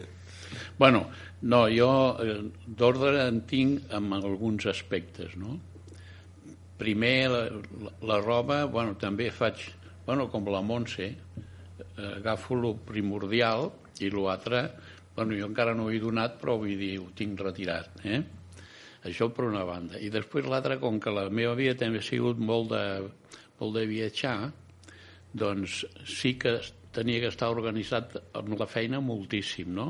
Bueno, 0.78 1.06
no, 1.42 1.66
jo 1.72 1.90
eh, 2.24 2.38
d'ordre 2.68 3.26
en 3.26 3.42
tinc 3.50 3.92
en 3.94 4.14
alguns 4.16 4.68
aspectes, 4.72 5.36
no? 5.40 5.58
Primer, 6.82 7.18
la, 7.30 7.42
la, 7.84 7.92
la 8.14 8.20
roba, 8.22 8.64
bueno, 8.72 8.96
també 9.02 9.30
faig, 9.34 9.68
bueno, 10.08 10.30
com 10.32 10.48
la 10.50 10.64
Montse, 10.66 11.10
eh, 11.12 12.10
agafo 12.16 12.58
lo 12.58 12.76
primordial 12.88 13.70
i 14.02 14.10
l'altre, 14.14 14.64
bueno, 15.16 15.36
jo 15.38 15.48
encara 15.50 15.74
no 15.76 15.88
ho 15.88 15.92
he 15.92 16.00
donat, 16.00 16.38
però 16.42 16.58
vull 16.62 16.78
dir, 16.80 16.96
ho 17.02 17.10
tinc 17.16 17.40
retirat, 17.42 18.02
eh? 18.06 18.22
Això 19.08 19.32
per 19.34 19.48
una 19.48 19.64
banda. 19.66 19.98
I 19.98 20.12
després 20.14 20.46
l'altra, 20.46 20.78
com 20.82 21.00
que 21.02 21.14
la 21.14 21.26
meva 21.34 21.56
vida 21.58 21.74
també 21.80 22.02
ha 22.02 22.06
sigut 22.06 22.38
molt 22.38 22.70
de, 22.72 22.86
molt 23.60 23.78
de 23.78 23.86
viatjar, 23.90 24.52
doncs 25.34 25.82
sí 26.06 26.36
que 26.40 26.60
tenia 26.94 27.24
que 27.24 27.32
estar 27.32 27.50
organitzat 27.54 28.18
amb 28.38 28.54
la 28.60 28.68
feina 28.70 29.02
moltíssim, 29.02 29.72
no? 29.74 29.90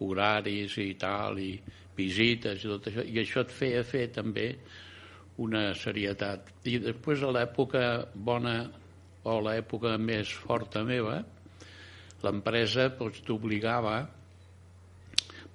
Horaris 0.00 0.76
i 0.80 0.94
tal, 1.00 1.38
i 1.38 1.54
visites 1.96 2.64
i 2.64 2.70
tot 2.70 2.88
això, 2.88 3.04
i 3.04 3.20
això 3.20 3.44
et 3.44 3.52
feia 3.54 3.82
fer 3.84 4.06
també 4.14 4.46
una 5.40 5.70
serietat. 5.78 6.52
I 6.68 6.78
després 6.84 7.22
a 7.24 7.32
l'època 7.32 7.84
bona 8.14 8.56
o 9.28 9.36
l'època 9.44 9.96
més 10.00 10.32
forta 10.32 10.82
meva, 10.84 11.20
l'empresa 12.24 12.88
doncs, 12.96 13.20
t'obligava 13.24 13.98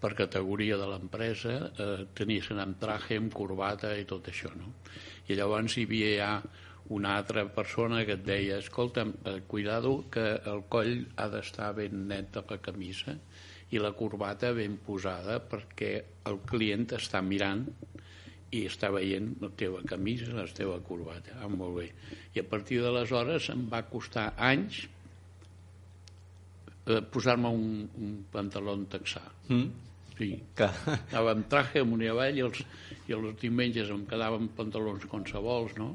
per 0.02 0.14
categoria 0.18 0.78
de 0.78 0.88
l'empresa 0.90 1.56
eh, 1.72 2.06
tenies 2.18 2.48
que 2.48 2.56
anar 2.56 2.68
amb 2.70 2.80
traje, 2.82 3.18
amb 3.22 3.34
corbata 3.34 3.96
i 3.98 4.06
tot 4.10 4.30
això, 4.32 4.52
no? 4.58 4.74
I 5.28 5.38
llavors 5.40 5.78
hi 5.78 5.86
havia 5.88 6.14
ja 6.20 6.32
una 6.96 7.16
altra 7.18 7.48
persona 7.50 8.04
que 8.06 8.14
et 8.20 8.26
deia 8.26 8.60
escolta, 8.62 9.08
eh, 9.08 9.40
cuidado 9.48 9.98
que 10.12 10.26
el 10.52 10.64
coll 10.70 11.08
ha 11.18 11.28
d'estar 11.34 11.74
ben 11.80 12.08
net 12.12 12.32
de 12.36 12.44
la 12.50 12.60
camisa 12.62 13.18
i 13.74 13.82
la 13.82 13.96
corbata 13.98 14.52
ben 14.54 14.78
posada 14.78 15.40
perquè 15.42 15.94
el 16.30 16.42
client 16.46 16.86
està 17.00 17.22
mirant 17.26 17.66
i 18.54 18.66
està 18.70 18.92
veient 18.94 19.34
la 19.42 19.50
teva 19.58 19.82
camisa, 19.88 20.30
la 20.36 20.46
teva 20.48 20.78
corbata. 20.86 21.40
Ah, 21.42 21.50
molt 21.50 21.80
bé. 21.80 21.88
I 22.36 22.44
a 22.44 22.46
partir 22.48 22.80
d'aleshores 22.84 23.50
em 23.52 23.66
va 23.72 23.82
costar 23.90 24.30
anys 24.38 24.86
eh, 26.86 27.02
posar-me 27.12 27.52
un, 27.52 27.86
un 28.02 28.16
pantaló 28.32 28.76
texà. 28.92 29.24
Mm? 29.50 29.92
Sí. 30.16 30.32
Que... 30.56 30.68
Anava 31.12 31.36
amb 31.36 31.48
traje 31.52 31.84
amunt 31.84 32.04
i 32.06 32.12
avall 32.12 32.38
i 32.40 32.44
els, 32.46 32.62
i 33.10 33.16
els 33.16 33.40
diumenges 33.42 33.92
em 33.92 34.06
quedava 34.10 34.40
amb 34.40 34.54
pantalons 34.58 35.08
qualsevols, 35.12 35.76
no? 35.80 35.92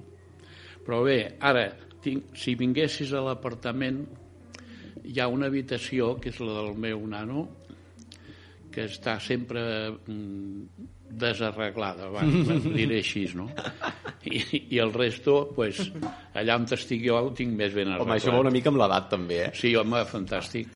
Però 0.85 1.03
bé, 1.07 1.19
ara, 1.41 1.69
tinc, 2.05 2.35
si 2.37 2.57
vinguessis 2.59 3.13
a 3.15 3.23
l'apartament, 3.25 4.03
hi 5.05 5.21
ha 5.21 5.29
una 5.33 5.49
habitació, 5.51 6.15
que 6.21 6.33
és 6.33 6.41
la 6.43 6.61
del 6.61 6.77
meu 6.81 7.03
nano, 7.09 7.47
que 8.71 8.87
està 8.87 9.17
sempre 9.23 9.63
mm, 9.91 10.89
desarreglada, 11.11 12.09
va, 12.13 12.23
per 12.23 12.59
diré 12.65 13.01
així, 13.01 13.25
no? 13.35 13.49
I, 14.25 14.43
i 14.77 14.81
el 14.83 14.93
resto, 14.95 15.43
pues, 15.57 15.81
allà 16.37 16.59
on 16.61 16.69
estic 16.77 17.03
jo 17.07 17.19
ho 17.19 17.33
tinc 17.37 17.57
més 17.57 17.75
ben 17.75 17.89
arreglat. 17.89 18.07
Home, 18.07 18.19
això 18.19 18.35
va 18.35 18.45
una 18.45 18.55
mica 18.55 18.71
amb 18.73 18.81
l'edat, 18.83 19.09
també, 19.13 19.41
eh? 19.47 19.51
Sí, 19.59 19.75
home, 19.79 20.05
fantàstic. 20.11 20.71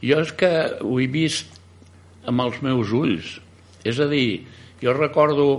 Jo 0.00 0.22
és 0.24 0.32
que 0.36 0.52
ho 0.80 0.96
he 1.00 1.08
vist 1.12 1.60
amb 2.28 2.46
els 2.46 2.60
meus 2.64 2.92
ulls. 2.96 3.36
És 3.86 4.00
a 4.00 4.08
dir, 4.10 4.42
jo 4.82 4.94
recordo 4.96 5.50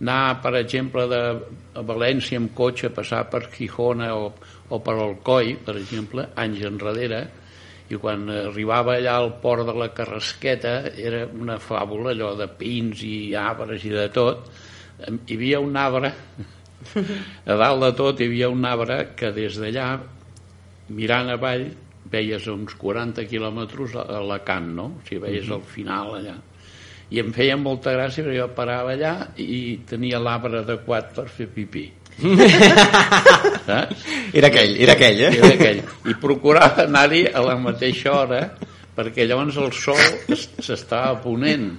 anar, 0.00 0.40
per 0.42 0.54
exemple, 0.58 1.06
de 1.10 1.82
València 1.86 2.38
amb 2.38 2.52
cotxe, 2.54 2.90
passar 2.94 3.24
per 3.30 3.46
Gijona 3.54 4.12
o, 4.18 4.28
o 4.70 4.80
per 4.84 4.94
Alcoi, 4.98 5.56
per 5.64 5.76
exemple, 5.80 6.28
anys 6.40 6.64
enrere, 6.68 7.24
i 7.92 7.98
quan 8.00 8.28
arribava 8.32 8.96
allà 8.96 9.18
al 9.20 9.34
port 9.42 9.66
de 9.68 9.74
la 9.76 9.90
Carrasqueta 9.92 10.74
era 10.96 11.24
una 11.26 11.58
fàbula, 11.60 12.14
allò 12.14 12.32
de 12.38 12.48
pins 12.48 13.02
i 13.04 13.34
arbres 13.36 13.84
i 13.84 13.92
de 13.92 14.08
tot. 14.14 14.48
Hi 15.04 15.36
havia 15.36 15.60
un 15.60 15.76
arbre, 15.76 16.12
a 17.52 17.56
dalt 17.60 17.84
de 17.84 17.92
tot 17.98 18.20
hi 18.20 18.30
havia 18.30 18.48
un 18.52 18.64
arbre 18.64 19.00
que 19.18 19.32
des 19.36 19.58
d'allà, 19.60 19.88
mirant 20.96 21.32
avall, 21.34 21.68
veies 22.14 22.48
a 22.48 22.54
uns 22.54 22.76
40 22.80 23.24
quilòmetres 23.28 23.96
a 24.00 24.06
Alacant, 24.20 24.72
no? 24.76 24.90
O 24.98 25.06
sigui, 25.06 25.22
veies 25.26 25.50
al 25.52 25.64
final 25.68 26.18
allà. 26.20 26.38
I 27.12 27.20
em 27.20 27.34
feia 27.36 27.56
molta 27.60 27.92
gràcia 27.92 28.24
perquè 28.24 28.40
jo 28.40 28.48
parava 28.56 28.94
allà 28.94 29.12
i 29.36 29.80
tenia 29.88 30.20
l'arbre 30.22 30.62
adequat 30.62 31.12
per 31.16 31.28
fer 31.28 31.50
pipí. 31.52 31.84
Era 34.34 34.46
aquell, 34.50 34.76
era 34.82 34.92
aquell, 34.94 35.20
eh? 35.24 35.32
Era 35.38 35.50
aquell. 35.54 35.80
I 36.10 36.14
procurava 36.20 36.84
anar-hi 36.88 37.24
a 37.32 37.42
la 37.44 37.56
mateixa 37.60 38.12
hora 38.14 38.40
perquè 38.94 39.26
llavors 39.26 39.56
el 39.58 39.72
sol 39.74 39.98
es- 40.30 40.48
s'estava 40.62 41.16
ponent 41.22 41.72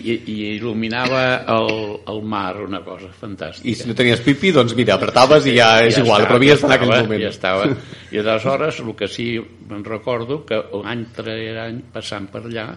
i, 0.00 0.14
i 0.14 0.36
il·luminava 0.56 1.20
el, 1.52 1.72
el 2.08 2.22
mar, 2.24 2.54
una 2.64 2.80
cosa 2.80 3.10
fantàstica. 3.12 3.68
I 3.68 3.74
si 3.76 3.88
no 3.90 3.94
tenies 3.98 4.22
pipi, 4.24 4.52
doncs 4.56 4.72
mira, 4.78 4.94
apretaves 4.96 5.44
i 5.50 5.56
ja 5.58 5.82
és 5.84 5.98
igual, 6.00 6.24
però 6.24 6.38
havies 6.40 6.62
d'anar 6.64 6.78
aquell 6.78 6.94
estava, 6.94 7.04
moment. 7.04 7.22
Ja 7.26 7.32
estava. 7.34 7.64
I 8.14 8.22
aleshores, 8.22 8.80
el 8.80 8.94
que 8.96 9.08
sí 9.12 9.26
me'n 9.68 9.84
recordo, 9.84 10.40
que 10.48 10.62
any 10.88 11.04
darrere 11.16 11.60
any, 11.66 11.82
passant 11.92 12.30
per 12.32 12.40
allà, 12.46 12.70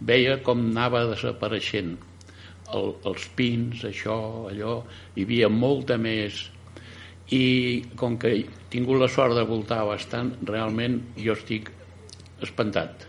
veia 0.00 0.38
com 0.44 0.64
anava 0.72 1.04
desapareixent 1.12 1.98
el, 2.74 2.92
els 3.06 3.28
pins, 3.38 3.84
això, 3.86 4.16
allò, 4.50 4.80
hi 5.14 5.22
havia 5.26 5.48
molta 5.52 5.96
més 5.98 6.46
i 7.34 7.82
com 7.98 8.16
que 8.18 8.30
he 8.34 8.44
tingut 8.70 9.00
la 9.00 9.08
sort 9.10 9.34
de 9.34 9.42
voltar 9.46 9.84
bastant, 9.88 10.34
realment 10.46 11.00
jo 11.18 11.34
estic 11.34 11.70
espantat. 12.42 13.06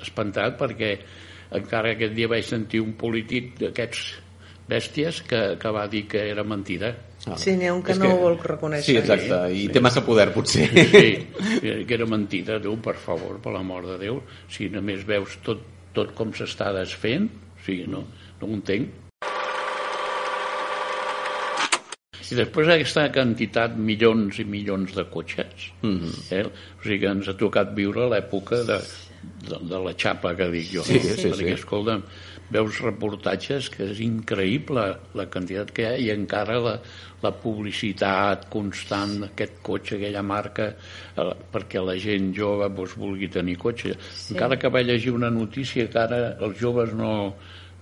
Espantat 0.00 0.56
perquè 0.60 0.94
encara 1.56 1.92
aquest 1.94 2.14
dia 2.16 2.28
vaig 2.30 2.44
sentir 2.46 2.80
un 2.82 2.92
polític 2.98 3.56
d'aquests 3.60 4.02
bèsties 4.70 5.22
que, 5.26 5.40
que 5.60 5.72
va 5.74 5.86
dir 5.90 6.04
que 6.08 6.22
era 6.30 6.44
mentida. 6.46 6.92
Sí, 7.36 7.52
n'hi 7.58 7.66
ha 7.68 7.74
un 7.74 7.82
que 7.84 7.92
És 7.92 7.98
no 8.00 8.06
que- 8.06 8.12
ho 8.14 8.20
vol 8.22 8.38
reconèixer. 8.40 8.86
Sí, 8.86 8.96
exacte, 8.96 9.40
i 9.52 9.66
té 9.68 9.80
massa 9.82 10.00
poder, 10.06 10.30
potser. 10.32 10.68
Sí, 10.72 11.10
que 11.86 11.94
era 11.98 12.06
mentida, 12.08 12.56
Déu, 12.62 12.78
per 12.80 12.94
favor, 12.96 13.36
per 13.42 13.52
l'amor 13.52 13.84
de 13.90 13.98
Déu. 14.06 14.22
Si 14.48 14.70
només 14.72 15.02
veus 15.04 15.36
tot, 15.44 15.60
tot 15.92 16.14
com 16.16 16.32
s'està 16.32 16.70
desfent, 16.78 17.26
o 17.58 17.64
sigui, 17.66 17.84
no, 17.90 18.06
no 18.40 18.48
ho 18.48 18.58
entenc. 18.58 18.98
Si 22.30 22.36
després 22.38 22.68
d'aquesta 22.70 23.08
quantitat, 23.10 23.72
milions 23.74 24.36
i 24.38 24.44
milions 24.46 24.92
de 24.94 25.04
cotxes, 25.10 25.70
mm 25.82 25.96
-hmm. 25.98 26.32
eh? 26.38 26.44
o 26.46 26.82
sigui 26.82 27.00
que 27.00 27.10
ens 27.10 27.28
ha 27.28 27.34
tocat 27.34 27.74
viure 27.74 28.06
l'època 28.06 28.62
de, 28.68 28.78
de, 29.48 29.56
de 29.70 29.78
la 29.84 29.94
xapa 29.98 30.36
que 30.36 30.46
dic 30.50 30.70
jo. 30.74 30.82
Sí, 30.82 30.94
no? 30.94 31.16
sí, 31.16 31.28
Perquè, 31.28 31.56
sí. 31.56 31.58
escolta'm, 31.58 32.04
veus 32.50 32.80
reportatges 32.82 33.68
que 33.70 33.86
és 33.92 34.00
increïble 34.04 34.84
la 35.18 35.26
quantitat 35.26 35.70
que 35.74 35.82
hi 35.82 35.86
ha 35.88 35.98
i 35.98 36.08
encara 36.14 36.58
la, 36.62 36.74
la 37.22 37.32
publicitat 37.32 38.48
constant 38.52 39.20
d'aquest 39.24 39.60
cotxe, 39.66 39.96
aquella 39.96 40.22
marca, 40.22 40.72
eh, 41.16 41.30
perquè 41.52 41.82
la 41.84 41.96
gent 41.98 42.32
jove 42.36 42.68
doncs, 42.74 42.96
vulgui 42.98 43.28
tenir 43.28 43.56
cotxe. 43.58 43.94
Sí. 44.10 44.34
Encara 44.34 44.58
que 44.58 44.72
vaig 44.72 44.86
llegir 44.86 45.14
una 45.14 45.30
notícia 45.30 45.86
que 45.88 45.98
ara 45.98 46.36
els 46.40 46.58
joves 46.60 46.94
no 46.94 47.34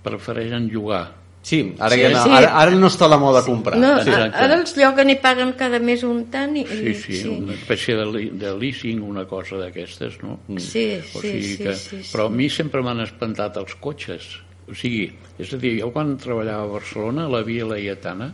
prefereixen 0.03 0.69
jugar. 0.71 1.15
Sí, 1.41 1.73
ara, 1.79 1.95
Sí, 1.95 2.01
ja 2.01 2.09
no, 2.11 2.23
sí. 2.25 2.31
ara, 2.35 2.49
ara 2.59 2.71
no 2.75 2.87
està 2.91 3.07
la 3.07 3.17
moda 3.17 3.39
comprar. 3.45 3.77
No, 3.79 3.93
Sí, 4.03 4.09
a- 4.09 4.13
exacte. 4.27 4.37
ara 4.43 4.57
els 4.59 4.73
lloguen 4.75 5.09
i 5.09 5.15
paguen 5.23 5.53
cada 5.57 5.79
mes 5.79 6.03
un 6.03 6.25
tant 6.29 6.57
i... 6.59 6.65
Sí, 6.67 6.93
sí, 6.99 7.21
una 7.31 7.53
espècie 7.55 7.95
de, 7.95 8.05
li- 8.05 8.29
de 8.35 8.51
leasing, 8.59 8.99
una 9.01 9.23
cosa 9.25 9.55
d'aquestes, 9.57 10.17
no? 10.21 10.39
Sí, 10.59 10.99
O 11.15 11.21
sí, 11.21 11.31
sigui 11.31 11.41
sí, 11.55 11.63
que, 11.63 11.75
sí, 11.75 12.03
sí. 12.03 12.11
Però 12.11 12.27
a 12.27 12.29
mi 12.29 12.49
sempre 12.51 12.83
m'han 12.83 12.99
espantat 13.05 13.55
els 13.57 13.73
cotxes. 13.79 14.27
O 14.69 14.75
sigui, 14.75 15.07
és 15.39 15.53
a 15.55 15.57
dir, 15.57 15.77
jo 15.79 15.89
quan 15.95 16.11
treballava 16.19 16.67
a 16.67 16.73
Barcelona, 16.75 17.25
a 17.25 17.29
la 17.29 17.41
Via 17.47 17.65
Laietana, 17.65 18.33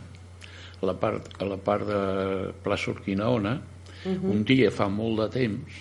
a 0.82 0.84
la 0.90 0.94
part, 1.00 1.30
a 1.40 1.44
la 1.48 1.56
part 1.56 1.86
de 1.88 2.02
plaça 2.66 2.90
Urquinaona, 2.90 3.54
un 4.06 4.42
dia 4.44 4.68
fa 4.70 4.90
molt 4.92 5.22
de 5.22 5.28
temps, 5.38 5.78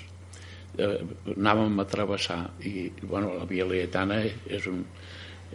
eh, 0.77 1.01
anàvem 1.35 1.75
a 1.81 1.85
travessar 1.89 2.39
i, 2.63 2.87
bueno, 3.01 3.33
la 3.37 3.45
Via 3.49 3.65
Laietana 3.65 4.21
és 4.23 4.65
un, 4.71 4.85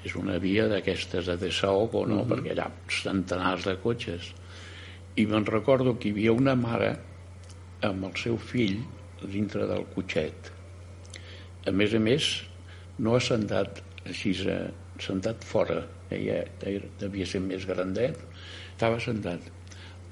és 0.04 0.14
una 0.16 0.38
via 0.40 0.66
d'aquestes 0.70 1.26
de 1.28 1.36
desahogo, 1.40 2.06
no? 2.08 2.22
perquè 2.28 2.54
allà 2.54 2.70
centenars 2.88 3.66
de 3.68 3.76
cotxes. 3.82 4.30
I 5.20 5.26
me'n 5.28 5.46
recordo 5.48 5.96
que 5.98 6.08
hi 6.08 6.14
havia 6.16 6.32
una 6.32 6.54
mare 6.56 6.94
amb 7.86 8.06
el 8.08 8.16
seu 8.16 8.38
fill 8.38 8.78
dintre 9.28 9.66
del 9.68 9.84
cotxet. 9.94 10.52
A 11.68 11.72
més 11.76 11.92
a 11.94 12.00
més, 12.00 12.30
no 12.98 13.16
ha 13.16 13.20
sentat 13.20 13.82
així, 14.08 14.32
sentat 15.00 15.44
fora, 15.44 15.82
ella 16.10 16.44
era- 16.66 16.88
devia 17.00 17.26
ser 17.26 17.40
més 17.44 17.66
grandet, 17.66 18.16
estava 18.72 19.00
sentat 19.00 19.40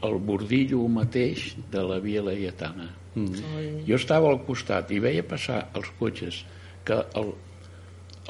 al 0.03 0.19
bordillo 0.23 0.85
mateix 0.89 1.57
de 1.73 1.83
la 1.83 1.99
via 1.99 2.23
Laietana. 2.23 2.91
Mm. 3.15 3.85
Jo 3.89 3.97
estava 3.97 4.29
al 4.31 4.45
costat 4.47 4.91
i 4.95 5.01
veia 5.03 5.25
passar 5.27 5.71
els 5.75 5.89
cotxes 5.99 6.45
que 6.85 7.01
el, 7.19 7.33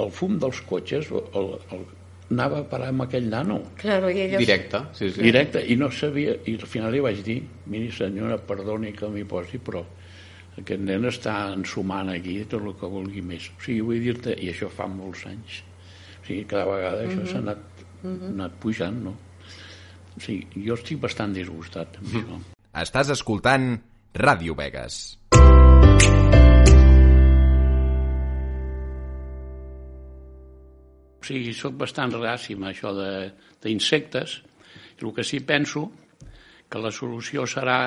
el 0.02 0.10
fum 0.14 0.38
dels 0.40 0.60
cotxes 0.68 1.10
el, 1.12 1.52
el, 1.74 1.84
anava 2.30 2.62
a 2.62 2.66
parar 2.68 2.90
amb 2.92 3.06
aquell 3.06 3.28
nano 3.30 3.60
Claro, 3.80 4.10
i 4.12 4.20
ella... 4.26 4.40
Directe, 4.42 4.82
sí, 4.96 5.10
sí. 5.10 5.22
directe 5.24 5.62
i 5.64 5.76
no 5.80 5.90
sabia, 5.94 6.36
i 6.46 6.56
al 6.58 6.66
final 6.68 6.92
li 6.94 7.00
vaig 7.04 7.22
dir 7.26 7.38
miri 7.72 7.90
senyora, 7.94 8.38
perdoni 8.50 8.92
que 8.96 9.08
m'hi 9.12 9.24
posi 9.28 9.60
però 9.64 9.84
aquest 10.58 10.82
nen 10.82 11.08
està 11.08 11.36
ensumant 11.54 12.10
aquí 12.12 12.40
tot 12.50 12.64
el 12.64 12.76
que 12.78 12.90
vulgui 12.90 13.24
més 13.24 13.48
o 13.54 13.62
sigui, 13.64 13.80
vull 13.90 14.04
dir-te, 14.04 14.36
i 14.36 14.52
això 14.52 14.70
fa 14.72 14.88
molts 14.90 15.24
anys 15.30 15.62
o 15.62 16.26
sigui, 16.26 16.44
cada 16.50 16.66
vegada 16.70 17.06
això 17.06 17.26
s'ha 17.32 17.42
anat, 17.44 17.84
anat 18.04 18.58
pujant 18.62 19.02
no? 19.08 19.14
o 20.16 20.24
sigui, 20.24 20.64
jo 20.66 20.78
estic 20.78 21.00
bastant 21.04 21.36
disgustat 21.36 22.00
amb 22.02 22.18
això. 22.20 22.42
Estàs 22.78 23.14
escoltant 23.14 23.72
Ràdio 24.18 24.54
Vegas. 24.58 25.16
O 25.38 26.37
sigui, 31.28 31.54
sóc 31.56 31.76
bastant 31.78 32.14
reaci 32.16 32.56
amb 32.58 32.70
això 32.72 32.94
de- 32.96 33.30
d'insectes. 33.62 34.40
El 34.98 35.12
que 35.14 35.24
sí 35.24 35.40
penso 35.46 35.86
que 36.68 36.80
la 36.82 36.90
solució 36.90 37.46
serà 37.46 37.78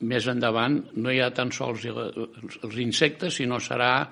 més 0.00 0.26
endavant, 0.32 0.80
no 0.96 1.12
hi 1.12 1.20
ha 1.20 1.30
tan 1.36 1.52
sols 1.52 1.84
els 1.86 2.76
insectes, 2.80 3.36
sinó 3.36 3.58
serà 3.60 4.08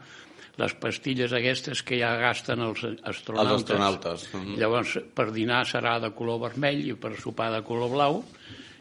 les 0.59 0.75
pastilles 0.75 1.33
aquestes 1.33 1.85
que 1.87 2.01
ja 2.01 2.11
gasten 2.19 2.61
els 2.67 2.83
astronautes. 3.07 3.53
Els 3.53 3.63
astronautes, 3.63 4.25
mhm. 4.35 4.57
Llavors, 4.59 4.97
per 5.15 5.31
dinar 5.33 5.63
serà 5.71 5.99
de 6.03 6.11
color 6.19 6.41
vermell 6.49 6.83
i 6.89 6.97
per 6.99 7.15
sopar 7.17 7.53
de 7.55 7.63
color 7.67 7.93
blau 7.95 8.19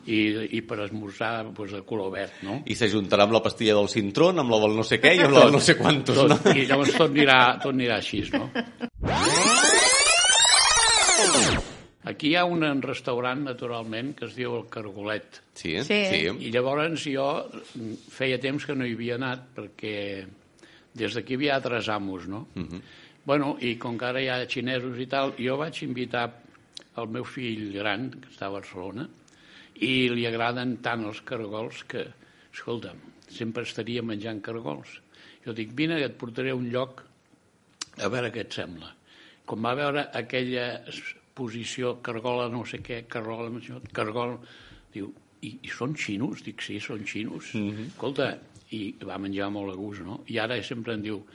i, 0.07 0.19
i 0.57 0.61
per 0.65 0.79
esmorzar 0.87 1.45
doncs, 1.51 1.75
de 1.77 1.83
color 1.85 2.11
verd, 2.15 2.41
no? 2.47 2.61
I 2.65 2.75
s'ajuntarà 2.79 3.27
amb 3.27 3.37
la 3.37 3.43
pastilla 3.45 3.75
del 3.77 3.89
cintrón, 3.91 4.39
amb 4.41 4.51
la 4.55 4.61
del 4.65 4.75
no 4.79 4.83
sé 4.87 5.01
què 5.03 5.15
i 5.19 5.23
amb 5.27 5.35
la 5.37 5.45
del 5.45 5.57
no 5.59 5.63
sé 5.63 5.77
quantos, 5.77 6.17
tot, 6.17 6.33
no? 6.33 6.55
I 6.55 6.65
llavors 6.65 6.95
tot 6.95 7.11
anirà, 7.11 7.41
tot 7.61 7.75
anirà 7.75 8.01
així, 8.01 8.23
no? 8.33 8.49
Aquí 12.07 12.29
hi 12.31 12.35
ha 12.39 12.45
un 12.47 12.61
restaurant, 12.83 13.41
naturalment, 13.43 14.13
que 14.15 14.25
es 14.29 14.35
diu 14.37 14.53
el 14.55 14.67
Cargolet. 14.71 15.41
Sí, 15.53 15.73
Sí. 15.83 15.97
sí. 16.07 16.21
I 16.47 16.51
llavors 16.53 17.03
jo 17.03 17.27
feia 18.13 18.39
temps 18.39 18.65
que 18.65 18.75
no 18.75 18.85
hi 18.87 18.93
havia 18.95 19.15
anat 19.19 19.47
perquè 19.55 20.25
des 20.97 21.13
d'aquí 21.13 21.33
hi 21.33 21.39
havia 21.41 21.55
altres 21.57 21.89
amos, 21.89 22.27
no? 22.27 22.47
Uh 22.55 22.61
-huh. 22.63 22.81
Bueno, 23.25 23.57
i 23.59 23.75
com 23.77 23.97
que 23.97 24.05
ara 24.05 24.21
hi 24.21 24.29
ha 24.29 24.45
xinesos 24.47 24.97
i 24.99 25.05
tal, 25.07 25.33
jo 25.37 25.57
vaig 25.57 25.83
invitar 25.83 26.31
el 26.97 27.07
meu 27.09 27.23
fill 27.25 27.73
gran, 27.73 28.09
que 28.09 28.29
està 28.29 28.45
a 28.47 28.49
Barcelona, 28.55 29.07
i 29.75 30.07
li 30.09 30.25
agraden 30.25 30.77
tant 30.77 31.03
els 31.05 31.19
cargols 31.21 31.83
que, 31.83 32.07
escolta'm, 32.53 32.97
sempre 33.29 33.63
estaria 33.63 34.01
menjant 34.01 34.41
cargols. 34.41 35.01
Jo 35.45 35.53
dic, 35.53 35.73
vine 35.73 35.97
que 35.97 36.05
et 36.05 36.17
portaré 36.17 36.49
a 36.51 36.55
un 36.55 36.69
lloc 36.71 37.03
a 37.97 38.07
veure 38.07 38.31
què 38.31 38.39
et 38.39 38.53
sembla. 38.53 38.93
Com 39.45 39.61
va 39.63 39.75
veure 39.75 40.07
aquella 40.13 40.83
exposició 41.37 42.01
cargola 42.01 42.49
no 42.49 42.65
sé 42.65 42.79
què, 42.81 43.03
cargola, 43.07 43.49
no 43.53 43.61
sé 43.61 43.73
què, 43.73 43.91
cargol, 43.93 44.39
diu, 44.93 45.11
i, 45.45 45.59
i 45.61 45.69
són 45.69 45.93
xinos? 45.95 46.41
Dic, 46.43 46.61
sí, 46.65 46.79
són 46.81 47.05
xinos. 47.05 47.53
Mm. 47.53 47.69
-hmm. 47.69 47.87
Escolta, 47.93 48.39
i 48.71 48.95
va 49.05 49.17
menjar 49.17 49.49
molt 49.51 49.71
a 49.73 49.75
gust, 49.77 50.01
no? 50.01 50.23
I 50.27 50.39
ara 50.39 50.61
sempre 50.63 50.93
em 50.93 51.01
diu, 51.01 51.25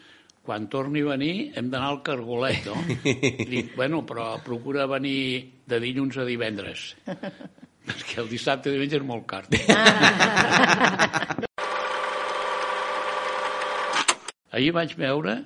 quan 0.42 0.68
torni 0.68 1.00
a 1.00 1.04
venir 1.14 1.52
hem 1.54 1.70
d'anar 1.70 1.88
al 1.88 2.02
Cargolet, 2.02 2.66
no? 2.66 2.74
Dic, 3.52 3.76
bueno, 3.76 4.04
però 4.04 4.42
procura 4.42 4.86
venir 4.86 5.52
de 5.66 5.78
dilluns 5.80 6.16
a 6.18 6.24
divendres. 6.24 6.96
Perquè 7.86 8.20
el 8.20 8.28
dissabte 8.28 8.68
i 8.68 8.72
diumenge 8.72 8.96
és 8.96 9.02
molt 9.02 9.26
car. 9.26 9.46
Ahir 14.52 14.72
vaig 14.72 14.94
veure, 14.96 15.44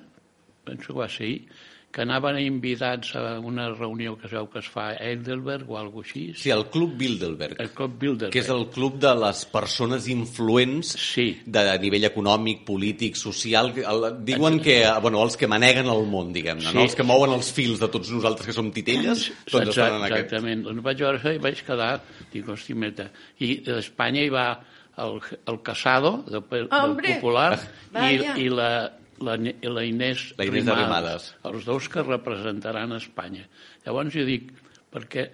penso 0.65 0.93
que 0.93 0.99
va 0.99 1.07
ser 1.07 1.23
ahir, 1.23 1.47
que 1.91 2.01
anaven 2.03 2.37
invitats 2.43 3.15
a 3.15 3.39
una 3.39 3.69
reunió 3.73 4.17
que 4.19 4.27
es 4.27 4.33
veu 4.35 4.45
que 4.51 4.59
es 4.59 4.67
fa 4.69 4.89
a 4.91 4.97
Heidelberg 5.01 5.69
o 5.71 5.77
alguna 5.79 6.05
així. 6.05 6.33
Sí, 6.37 6.51
el 6.53 6.65
Club 6.69 6.93
Bilderberg, 6.99 7.55
El 7.59 7.71
Club 7.71 7.95
Bilderberg. 7.97 8.31
que 8.33 8.39
és 8.43 8.49
el 8.53 8.67
club 8.69 8.99
de 9.01 9.13
les 9.15 9.45
persones 9.45 10.07
influents 10.07 10.91
Sí. 10.99 11.41
de 11.45 11.63
nivell 11.79 12.03
econòmic, 12.05 12.63
polític, 12.65 13.15
social. 13.15 13.71
El, 13.77 14.23
diuen 14.25 14.59
que, 14.61 14.83
bueno, 15.01 15.23
els 15.23 15.37
que 15.37 15.47
maneguen 15.47 15.87
el 15.87 16.05
món, 16.05 16.31
diguem-ne, 16.33 16.69
Sí. 16.69 16.75
no? 16.75 16.83
els 16.83 16.93
que 16.95 17.03
mouen 17.03 17.31
els 17.33 17.51
fils 17.51 17.79
de 17.79 17.87
tots 17.87 18.11
nosaltres 18.11 18.45
que 18.45 18.53
som 18.53 18.69
titelles, 18.71 19.31
doncs 19.49 19.69
estan 19.69 19.95
en 19.95 20.03
aquest. 20.03 20.25
Exactament. 20.27 20.63
Doncs 20.67 20.83
vaig 20.83 20.97
veure 20.99 21.17
això 21.19 21.33
i 21.33 21.37
vaig 21.39 21.63
quedar, 21.65 22.01
dic, 22.31 22.47
hosti, 22.49 22.73
meta. 22.75 23.09
I 23.39 23.61
d'Espanya 23.65 24.21
hi 24.23 24.29
va 24.29 24.59
el, 24.97 25.19
el 25.47 25.61
Casado, 25.61 26.23
del, 26.27 26.43
del 26.49 26.67
Hombre! 26.71 27.15
Popular, 27.15 27.53
i, 27.57 27.93
Vaya. 27.93 28.37
i 28.37 28.49
la, 28.49 28.96
la, 29.23 29.35
i 29.37 29.71
la 29.71 29.83
Inés, 29.85 30.31
La 30.37 30.47
Inés 30.47 30.69
Arrimadas. 30.71 31.31
Els 31.47 31.67
dos 31.67 31.89
que 31.91 32.03
representaran 32.05 32.95
Espanya. 32.97 33.45
Llavors 33.85 34.15
jo 34.15 34.25
dic, 34.27 34.51
per 34.93 35.05
què, 35.11 35.27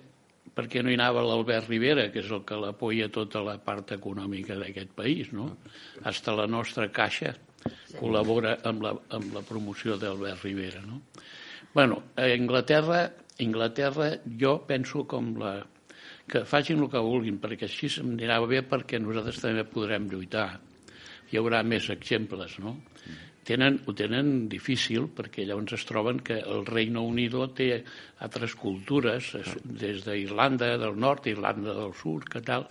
per 0.54 0.68
què 0.72 0.84
no 0.84 0.92
hi 0.92 0.98
anava 1.00 1.24
l'Albert 1.26 1.70
Rivera, 1.72 2.10
que 2.14 2.22
és 2.24 2.32
el 2.32 2.44
que 2.48 2.60
l'apoya 2.60 3.10
tota 3.14 3.44
la 3.46 3.58
part 3.64 3.96
econòmica 3.96 4.58
d'aquest 4.60 4.94
país, 4.98 5.34
no? 5.36 5.50
Hasta 6.04 6.36
la 6.38 6.48
nostra 6.48 6.90
caixa 6.94 7.34
col·labora 7.98 8.58
amb 8.68 8.84
la, 8.84 8.94
amb 9.16 9.36
la 9.36 9.44
promoció 9.48 9.98
d'Albert 10.00 10.44
Rivera, 10.44 10.82
no? 10.86 11.02
Bueno, 11.74 12.04
a 12.16 12.28
Inglaterra, 12.30 13.08
Inglaterra 13.42 14.12
jo 14.40 14.60
penso 14.68 15.08
com 15.10 15.34
la 15.42 15.56
que 16.30 16.44
facin 16.48 16.80
el 16.80 16.90
que 16.92 17.02
vulguin, 17.04 17.40
perquè 17.42 17.68
així 17.68 17.90
se'm 17.92 18.14
anirà 18.14 18.40
bé 18.48 18.62
perquè 18.68 19.00
nosaltres 19.02 19.42
també 19.44 19.66
podrem 19.68 20.08
lluitar. 20.12 20.48
Hi 21.32 21.40
haurà 21.40 21.64
més 21.66 21.90
exemples, 21.90 22.60
no? 22.62 22.78
Tenen, 23.44 23.82
ho 23.86 23.92
tenen 23.94 24.48
difícil 24.48 25.10
perquè 25.12 25.44
llavors 25.46 25.74
es 25.76 25.84
troben 25.86 26.22
que 26.24 26.38
el 26.40 26.66
Regne 26.66 27.02
Unido 27.04 27.50
té 27.52 27.84
altres 28.24 28.56
cultures, 28.56 29.34
es- 29.36 29.58
des 29.64 30.04
d'Irlanda 30.06 30.78
del 30.78 30.96
nord, 31.00 31.28
Irlanda 31.28 31.74
del 31.76 31.94
sud, 31.94 32.24
que 32.30 32.40
tal, 32.42 32.70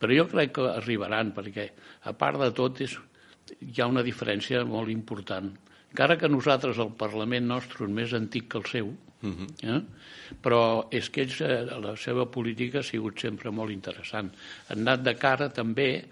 però 0.00 0.16
jo 0.16 0.26
crec 0.28 0.52
que 0.58 0.68
arribaran 0.68 1.32
perquè, 1.32 1.70
a 2.04 2.12
part 2.12 2.38
de 2.40 2.50
tot, 2.52 2.80
és, 2.84 2.98
hi 3.60 3.80
ha 3.80 3.86
una 3.88 4.02
diferència 4.04 4.62
molt 4.64 4.88
important. 4.92 5.50
Encara 5.90 6.16
que 6.16 6.28
nosaltres, 6.28 6.78
el 6.78 6.92
Parlament 6.96 7.46
nostre, 7.48 7.84
és 7.86 7.90
més 7.90 8.12
antic 8.14 8.46
que 8.52 8.58
el 8.58 8.64
seu, 8.70 8.92
eh? 9.62 9.80
però 10.40 10.86
és 10.90 11.10
que 11.10 11.22
ells, 11.26 11.40
eh, 11.44 11.64
la 11.82 11.96
seva 11.96 12.24
política 12.30 12.78
ha 12.78 12.82
sigut 12.86 13.18
sempre 13.20 13.50
molt 13.50 13.70
interessant. 13.74 14.30
Han 14.70 14.78
anat 14.86 15.02
de 15.02 15.14
cara 15.16 15.48
també, 15.52 16.04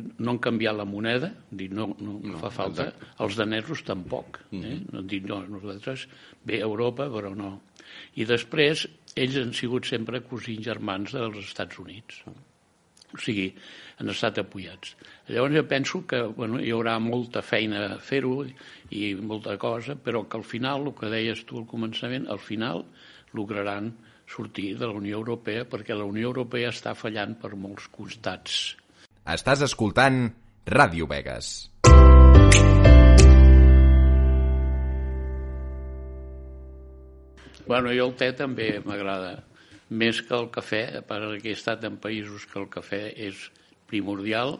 no 0.00 0.32
han 0.32 0.40
canviat 0.42 0.76
la 0.76 0.86
moneda, 0.88 1.30
dic, 1.50 1.72
no, 1.76 1.90
no, 2.00 2.18
no 2.24 2.38
fa 2.40 2.50
falta, 2.54 2.88
els 3.24 3.36
danesos 3.38 3.84
tampoc. 3.88 4.40
Eh? 4.56 4.78
No, 4.92 5.02
dic, 5.08 5.26
no, 5.28 5.42
nosaltres, 5.48 6.06
bé, 6.44 6.60
Europa, 6.60 7.08
però 7.12 7.34
no. 7.36 7.52
I 8.16 8.26
després, 8.28 8.86
ells 9.16 9.36
han 9.40 9.52
sigut 9.56 9.88
sempre 9.88 10.22
cosins 10.24 10.64
germans 10.64 11.12
dels 11.16 11.42
Estats 11.44 11.78
Units. 11.82 12.22
O 13.12 13.20
sigui, 13.20 13.50
han 14.00 14.08
estat 14.08 14.40
apoyats. 14.40 14.94
Llavors 15.28 15.58
jo 15.58 15.64
penso 15.68 16.00
que 16.08 16.22
bueno, 16.38 16.60
hi 16.60 16.72
haurà 16.72 16.96
molta 17.02 17.42
feina 17.44 17.82
a 17.90 17.98
fer-ho 18.00 18.38
i 18.90 19.12
molta 19.20 19.58
cosa, 19.60 19.98
però 20.00 20.24
que 20.24 20.40
al 20.40 20.46
final, 20.48 20.88
el 20.88 20.96
que 20.96 21.12
deies 21.12 21.44
tu 21.48 21.60
al 21.60 21.68
començament, 21.68 22.24
al 22.32 22.40
final 22.40 22.86
lograran 23.36 23.92
sortir 24.32 24.78
de 24.78 24.88
la 24.88 24.96
Unió 24.96 25.18
Europea 25.20 25.66
perquè 25.68 25.96
la 25.96 26.08
Unió 26.08 26.30
Europea 26.32 26.72
està 26.72 26.94
fallant 26.96 27.36
per 27.42 27.52
molts 27.60 27.90
costats. 27.92 28.62
Estàs 29.22 29.60
escoltant 29.62 30.32
Ràdio 30.66 31.06
Vegas. 31.06 31.70
Bueno, 37.68 37.92
jo 37.94 38.08
el 38.08 38.16
te 38.18 38.32
també 38.34 38.80
m'agrada, 38.82 39.36
més 39.94 40.24
que 40.26 40.34
el 40.34 40.50
cafè, 40.50 40.82
que 41.06 41.52
he 41.52 41.54
estat 41.54 41.86
en 41.86 42.00
països 42.02 42.48
que 42.50 42.58
el 42.58 42.66
cafè 42.66 43.14
és 43.14 43.46
primordial, 43.86 44.56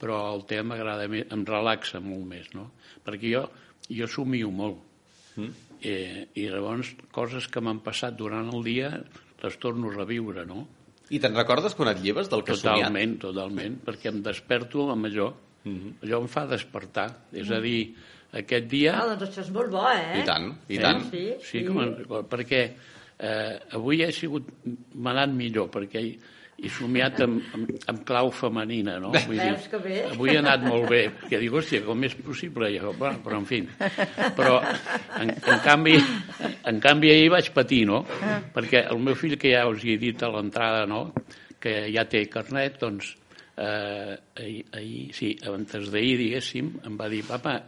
però 0.00 0.22
el 0.32 0.46
te 0.48 0.62
m'agrada 0.64 1.04
més, 1.04 1.28
em 1.28 1.44
relaxa 1.44 2.00
molt 2.00 2.24
més, 2.24 2.48
no? 2.56 2.70
Perquè 3.04 3.34
jo, 3.36 3.44
jo 3.92 4.08
somio 4.08 4.48
molt. 4.48 4.80
Mm. 5.36 5.52
Eh, 5.84 6.24
I 6.40 6.48
llavors, 6.48 6.96
coses 7.12 7.52
que 7.52 7.60
m'han 7.60 7.84
passat 7.84 8.16
durant 8.16 8.48
el 8.48 8.64
dia 8.64 8.94
les 9.44 9.60
torno 9.60 9.92
a 9.92 9.98
reviure, 10.00 10.48
no? 10.48 10.64
I 11.10 11.18
te'n 11.18 11.34
recordes 11.34 11.74
quan 11.74 11.90
et 11.90 12.00
lleves 12.04 12.28
del 12.30 12.44
que 12.46 12.52
has 12.54 12.60
somiat? 12.62 12.86
Totalment, 12.86 13.16
totalment, 13.22 13.78
perquè 13.86 14.12
em 14.12 14.22
desperto 14.22 14.90
amb 14.92 15.06
allò. 15.06 15.32
Mm 15.64 15.76
-hmm. 15.76 15.92
Allò 16.06 16.20
em 16.22 16.28
fa 16.28 16.46
despertar. 16.46 17.08
És 17.32 17.50
a 17.50 17.60
dir, 17.60 17.94
aquest 18.32 18.66
dia... 18.70 18.94
Ah, 18.94 19.06
doncs 19.16 19.30
això 19.30 19.40
és 19.42 19.50
molt 19.50 19.70
bo, 19.70 19.82
eh? 19.90 20.20
I 20.20 20.24
tant, 20.24 20.54
i 20.68 20.76
Eh? 20.76 20.80
tant. 20.80 21.02
Sí, 21.10 21.34
Sí, 21.40 21.58
sí. 21.58 21.64
com 21.66 21.76
perquè 22.28 22.70
eh, 23.18 23.58
avui 23.72 24.02
he 24.02 24.12
sigut, 24.12 24.46
m'ha 24.94 25.10
anat 25.10 25.30
millor, 25.30 25.68
perquè 25.70 26.16
he 26.60 26.70
somiat 26.72 27.20
amb, 27.24 27.40
amb, 27.56 27.70
amb 27.90 28.02
clau 28.08 28.30
femenina, 28.34 28.98
no? 29.02 29.12
Vull 29.14 29.40
bé. 29.84 29.98
Avui 30.10 30.34
ha 30.34 30.42
anat 30.42 30.64
molt 30.66 30.88
bé, 30.90 31.02
perquè 31.22 31.40
dic, 31.40 31.54
hòstia, 31.56 31.82
com 31.86 32.04
és 32.06 32.16
possible? 32.20 32.70
Jo, 32.74 32.92
bueno, 32.98 33.22
però 33.24 33.40
en 33.40 33.46
fi. 33.48 33.62
Però, 34.36 34.58
en, 35.20 35.32
en, 35.32 35.62
canvi, 35.64 35.96
en 36.68 36.82
canvi, 36.84 37.12
ahir 37.14 37.30
vaig 37.36 37.52
patir, 37.56 37.84
no? 37.88 38.02
Perquè 38.54 38.84
el 38.92 39.00
meu 39.04 39.16
fill, 39.18 39.38
que 39.40 39.54
ja 39.54 39.66
us 39.70 39.84
he 39.84 39.96
dit 40.00 40.22
a 40.22 40.32
l'entrada, 40.34 40.84
no?, 40.90 41.06
que 41.60 41.74
ja 41.92 42.06
té 42.08 42.22
carnet, 42.32 42.78
doncs, 42.80 43.10
eh, 43.60 44.14
ahir, 44.40 44.62
ahir, 44.72 45.02
sí, 45.12 45.34
abans 45.44 45.90
d'ahir, 45.92 46.14
diguéssim, 46.22 46.70
em 46.88 46.96
va 46.96 47.08
dir, 47.12 47.20
papa, 47.28 47.58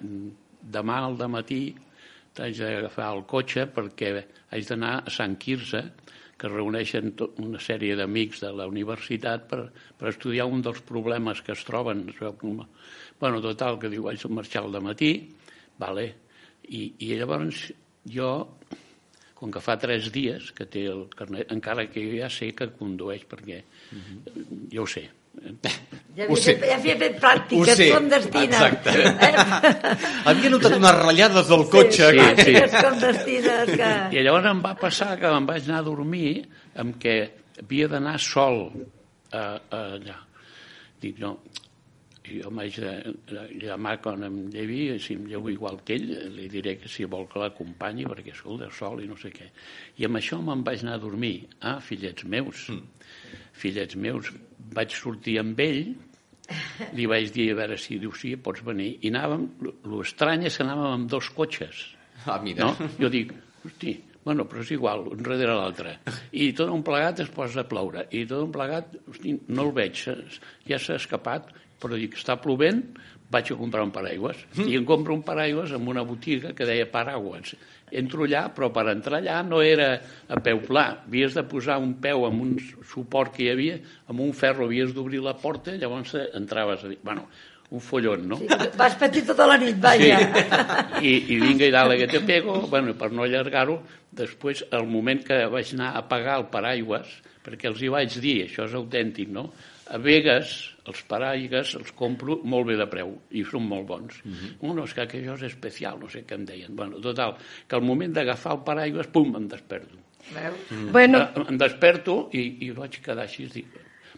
demà 0.62 1.02
al 1.04 1.18
matí 1.28 1.66
t'haig 2.32 2.56
d'agafar 2.56 3.10
el 3.12 3.24
cotxe 3.28 3.66
perquè 3.68 4.12
haig 4.52 4.68
d'anar 4.68 4.94
a 5.02 5.12
Sant 5.12 5.36
Quirze, 5.40 5.82
que 6.42 6.50
reuneixen 6.50 7.12
tot 7.14 7.38
una 7.38 7.60
sèrie 7.62 7.94
d'amics 7.94 8.40
de 8.42 8.50
la 8.58 8.66
universitat 8.66 9.44
per, 9.46 9.60
per 9.98 10.10
estudiar 10.10 10.48
un 10.50 10.64
dels 10.66 10.80
problemes 10.88 11.42
que 11.46 11.54
es 11.54 11.62
troben. 11.68 12.08
Es 12.10 12.18
Bueno, 13.20 13.38
total, 13.44 13.78
que 13.78 13.90
diu, 13.92 14.08
haig 14.10 14.18
de 14.18 14.32
marxar 14.34 14.64
al 14.66 14.80
matí, 14.82 15.12
vale. 15.78 16.08
I, 16.66 16.82
i 16.98 17.12
llavors 17.14 17.68
jo, 18.10 18.32
com 19.38 19.54
que 19.54 19.62
fa 19.62 19.78
tres 19.78 20.10
dies 20.14 20.50
que 20.56 20.66
té 20.66 20.88
el 20.90 21.06
carnet, 21.14 21.52
encara 21.54 21.86
que 21.86 22.02
jo 22.02 22.18
ja 22.18 22.30
sé 22.30 22.50
que 22.58 22.72
condueix, 22.74 23.22
perquè 23.30 23.62
jo 24.74 24.82
ho 24.82 24.90
sé. 24.90 25.06
Ja 26.16 26.26
Ho 26.28 26.34
havia, 26.34 26.42
sé. 26.44 26.52
fet, 26.60 26.64
ja 26.68 26.74
havia 26.76 26.94
fet 27.00 27.14
pràctiques 27.22 27.76
sé, 27.78 27.86
clandestines. 27.88 28.60
exacte. 28.60 28.90
Eh? 29.00 30.08
Havia 30.28 30.50
notat 30.52 30.74
unes 30.76 30.96
ratllades 30.98 31.46
del 31.48 31.62
cotxe. 31.72 32.10
Sí, 32.10 32.18
que- 32.18 32.44
sí. 32.44 32.52
Pràctiques 32.52 32.74
clandestines 32.82 33.70
que... 33.80 33.92
I 34.18 34.24
llavors 34.26 34.50
em 34.50 34.60
va 34.66 34.74
passar 34.76 35.14
que 35.20 35.30
em 35.32 35.46
vaig 35.48 35.70
anar 35.70 35.78
a 35.80 35.86
dormir 35.86 36.34
amb 36.82 36.98
que 37.00 37.14
havia 37.62 37.88
d'anar 37.88 38.18
sol 38.20 38.60
a, 39.32 39.44
a 39.70 39.80
allà. 39.96 40.18
Dic, 41.00 41.16
no, 41.22 41.38
jo 42.22 42.50
de 42.52 43.48
llamar 43.62 43.96
quan 44.02 44.22
em 44.24 44.36
llevi, 44.50 44.98
si 45.02 45.14
em 45.14 45.26
llevo 45.26 45.50
igual 45.50 45.80
que 45.84 45.96
ell, 45.96 46.12
li 46.36 46.48
diré 46.48 46.76
que 46.78 46.88
si 46.88 47.04
vol 47.04 47.26
que 47.30 47.40
l'acompanyi, 47.42 48.06
perquè 48.06 48.32
escolta, 48.32 48.70
sol 48.70 49.02
i 49.02 49.08
no 49.10 49.16
sé 49.18 49.32
què. 49.34 49.48
I 49.98 50.06
amb 50.06 50.20
això 50.20 50.38
me'n 50.42 50.62
vaig 50.62 50.84
anar 50.84 50.98
a 50.98 51.02
dormir. 51.02 51.48
Ah, 51.60 51.80
fillets 51.80 52.24
meus, 52.24 52.68
fillets 53.52 53.96
meus, 53.96 54.30
vaig 54.72 54.94
sortir 54.94 55.40
amb 55.42 55.58
ell, 55.60 55.94
li 56.94 57.08
vaig 57.10 57.32
dir 57.34 57.50
a 57.52 57.58
veure 57.62 57.78
si 57.80 57.98
diu 58.02 58.14
sí, 58.18 58.36
pots 58.36 58.62
venir, 58.66 58.94
i 59.02 59.10
anàvem, 59.12 59.48
l'estrany 59.90 60.46
és 60.46 60.56
que 60.56 60.66
anàvem 60.66 60.96
amb 61.00 61.10
dos 61.10 61.30
cotxes. 61.34 61.84
Ah, 62.26 62.38
mira. 62.42 62.68
No? 62.68 62.90
Jo 63.00 63.10
dic, 63.10 63.32
hosti, 63.64 63.96
bueno, 64.22 64.46
però 64.46 64.62
és 64.62 64.70
igual, 64.74 65.06
un 65.10 65.22
darrere 65.24 65.56
l'altre. 65.58 65.96
I 66.38 66.52
tot 66.58 66.70
un 66.70 66.84
plegat 66.86 67.24
es 67.24 67.32
posa 67.34 67.64
a 67.64 67.68
ploure. 67.68 68.06
I 68.14 68.22
tot 68.30 68.46
un 68.46 68.54
plegat, 68.54 68.94
hosti, 69.10 69.34
no 69.50 69.66
el 69.66 69.74
veig, 69.74 70.04
ja 70.68 70.78
s'ha 70.78 71.00
escapat, 71.00 71.50
però 71.82 71.98
dic, 71.98 72.14
està 72.20 72.38
plovent, 72.40 72.84
vaig 73.32 73.52
a 73.52 73.58
comprar 73.58 73.84
un 73.86 73.92
paraigües. 73.94 74.40
I 74.60 74.76
em 74.78 74.84
compro 74.88 75.14
un 75.16 75.22
paraigües 75.26 75.72
en 75.74 75.86
una 75.88 76.04
botiga 76.06 76.52
que 76.56 76.68
deia 76.68 76.88
paraigües. 76.90 77.54
Entro 77.92 78.26
allà, 78.26 78.46
però 78.54 78.70
per 78.72 78.86
entrar 78.92 79.20
allà 79.20 79.40
no 79.44 79.62
era 79.64 79.94
a 80.28 80.40
peu 80.44 80.60
pla. 80.66 80.86
Havies 81.06 81.36
de 81.36 81.44
posar 81.48 81.78
un 81.80 81.94
peu 82.00 82.26
amb 82.28 82.44
un 82.44 82.58
suport 82.88 83.34
que 83.36 83.46
hi 83.46 83.52
havia, 83.52 83.78
amb 84.08 84.20
un 84.24 84.34
ferro 84.36 84.68
havies 84.68 84.92
d'obrir 84.96 85.22
la 85.24 85.34
porta, 85.40 85.76
llavors 85.76 86.14
entraves 86.32 86.84
a 86.84 86.92
dir... 86.92 87.00
Bueno, 87.04 87.26
un 87.72 87.80
follon, 87.80 88.26
no? 88.28 88.36
Sí, 88.36 88.48
vas 88.76 88.94
patir 89.00 89.22
tota 89.24 89.46
la 89.48 89.56
nit, 89.56 89.78
vaja. 89.80 90.18
I, 91.00 91.12
i 91.32 91.38
vinga 91.40 91.64
i 91.64 91.72
dale 91.72 91.96
que 91.96 92.08
te 92.10 92.20
pego, 92.20 92.58
bueno, 92.68 92.92
per 93.00 93.08
no 93.16 93.24
allargar-ho, 93.24 93.78
després, 94.12 94.60
al 94.76 94.84
moment 94.92 95.22
que 95.24 95.38
vaig 95.48 95.72
anar 95.78 95.94
a 95.96 96.02
pagar 96.08 96.36
el 96.42 96.50
paraigües, 96.52 97.14
perquè 97.42 97.70
els 97.70 97.80
hi 97.80 97.88
vaig 97.94 98.18
dir, 98.20 98.42
això 98.44 98.68
és 98.68 98.76
autèntic, 98.76 99.32
no? 99.32 99.48
A 99.88 99.96
Vegas, 100.04 100.52
els 100.90 101.02
paraigues 101.08 101.74
els 101.78 101.92
compro 101.98 102.40
molt 102.44 102.66
bé 102.66 102.76
de 102.76 102.86
preu 102.90 103.12
i 103.30 103.44
són 103.44 103.68
molt 103.68 103.86
bons. 103.86 104.20
Mm 104.24 104.32
-hmm. 104.32 104.74
No, 104.74 104.84
és 104.84 104.94
que 104.94 105.02
això 105.06 105.34
és 105.34 105.42
especial, 105.42 105.98
no 106.00 106.08
sé 106.08 106.24
què 106.26 106.34
em 106.34 106.44
deien. 106.44 106.74
Bueno, 106.76 107.00
total, 107.00 107.36
que 107.68 107.76
al 107.76 107.82
moment 107.82 108.12
d'agafar 108.12 108.52
el 108.52 108.64
paraigües, 108.64 109.06
pum, 109.06 109.36
em 109.36 109.48
desperto. 109.48 109.96
Veus? 110.34 110.54
Mm. 110.70 110.92
Bueno, 110.92 111.18
Eh, 111.18 111.44
Em 111.48 111.56
desperto 111.58 112.28
i, 112.32 112.56
i 112.66 112.70
vaig 112.70 113.00
quedar 113.02 113.24
així, 113.24 113.46
dic, 113.46 113.66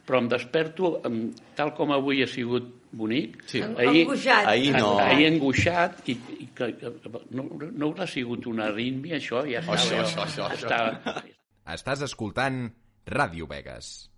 però 0.07 0.19
em 0.19 0.29
desperto, 0.29 1.01
em, 1.05 1.33
tal 1.55 1.73
com 1.75 1.91
avui 1.93 2.23
ha 2.23 2.27
sigut 2.27 2.63
bonic, 2.93 3.43
Sí. 3.47 3.63
Angoixat. 3.63 4.47
Ahir 4.47 4.73
no. 4.77 4.99
ahir 4.99 5.27
angoixat 5.27 6.09
i, 6.09 6.13
i 6.13 6.49
que, 6.55 6.77
que, 6.77 6.91
no, 7.31 7.49
no 7.73 7.87
haurà 7.87 8.07
sigut 8.07 8.47
una 8.47 8.67
arrítmia, 8.67 9.17
això? 9.17 9.43
Ja 9.51 9.61
estava, 9.61 9.77
Això, 9.79 10.03
això, 10.03 10.23
això, 10.25 10.49
això. 10.49 10.55
estava, 10.55 11.23
Estàs 11.67 12.03
escoltant 12.03 12.71
Ràdio 13.07 13.47
Vegas. 13.49 14.11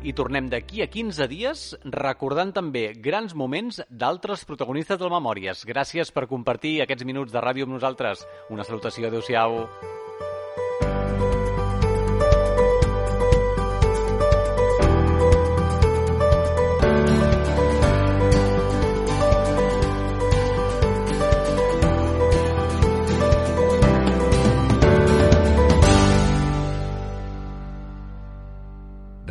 I 0.00 0.14
tornem 0.16 0.46
d'aquí 0.48 0.80
a 0.80 0.86
15 0.88 1.26
dies 1.28 1.62
recordant 1.92 2.54
també 2.56 2.86
grans 3.04 3.34
moments 3.36 3.82
d'altres 3.90 4.46
protagonistes 4.48 4.96
del 4.96 5.12
Memòries. 5.12 5.66
Gràcies 5.68 6.08
per 6.08 6.24
compartir 6.30 6.78
aquests 6.80 7.04
minuts 7.04 7.36
de 7.36 7.44
ràdio 7.44 7.68
amb 7.68 7.76
nosaltres. 7.76 8.24
Una 8.48 8.64
salutació, 8.64 9.10
adeu-siau. 9.10 9.60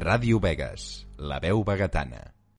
Ràdio 0.09 0.39
Vegas, 0.41 0.83
la 1.31 1.37
veu 1.43 1.59
vegetana. 1.67 2.21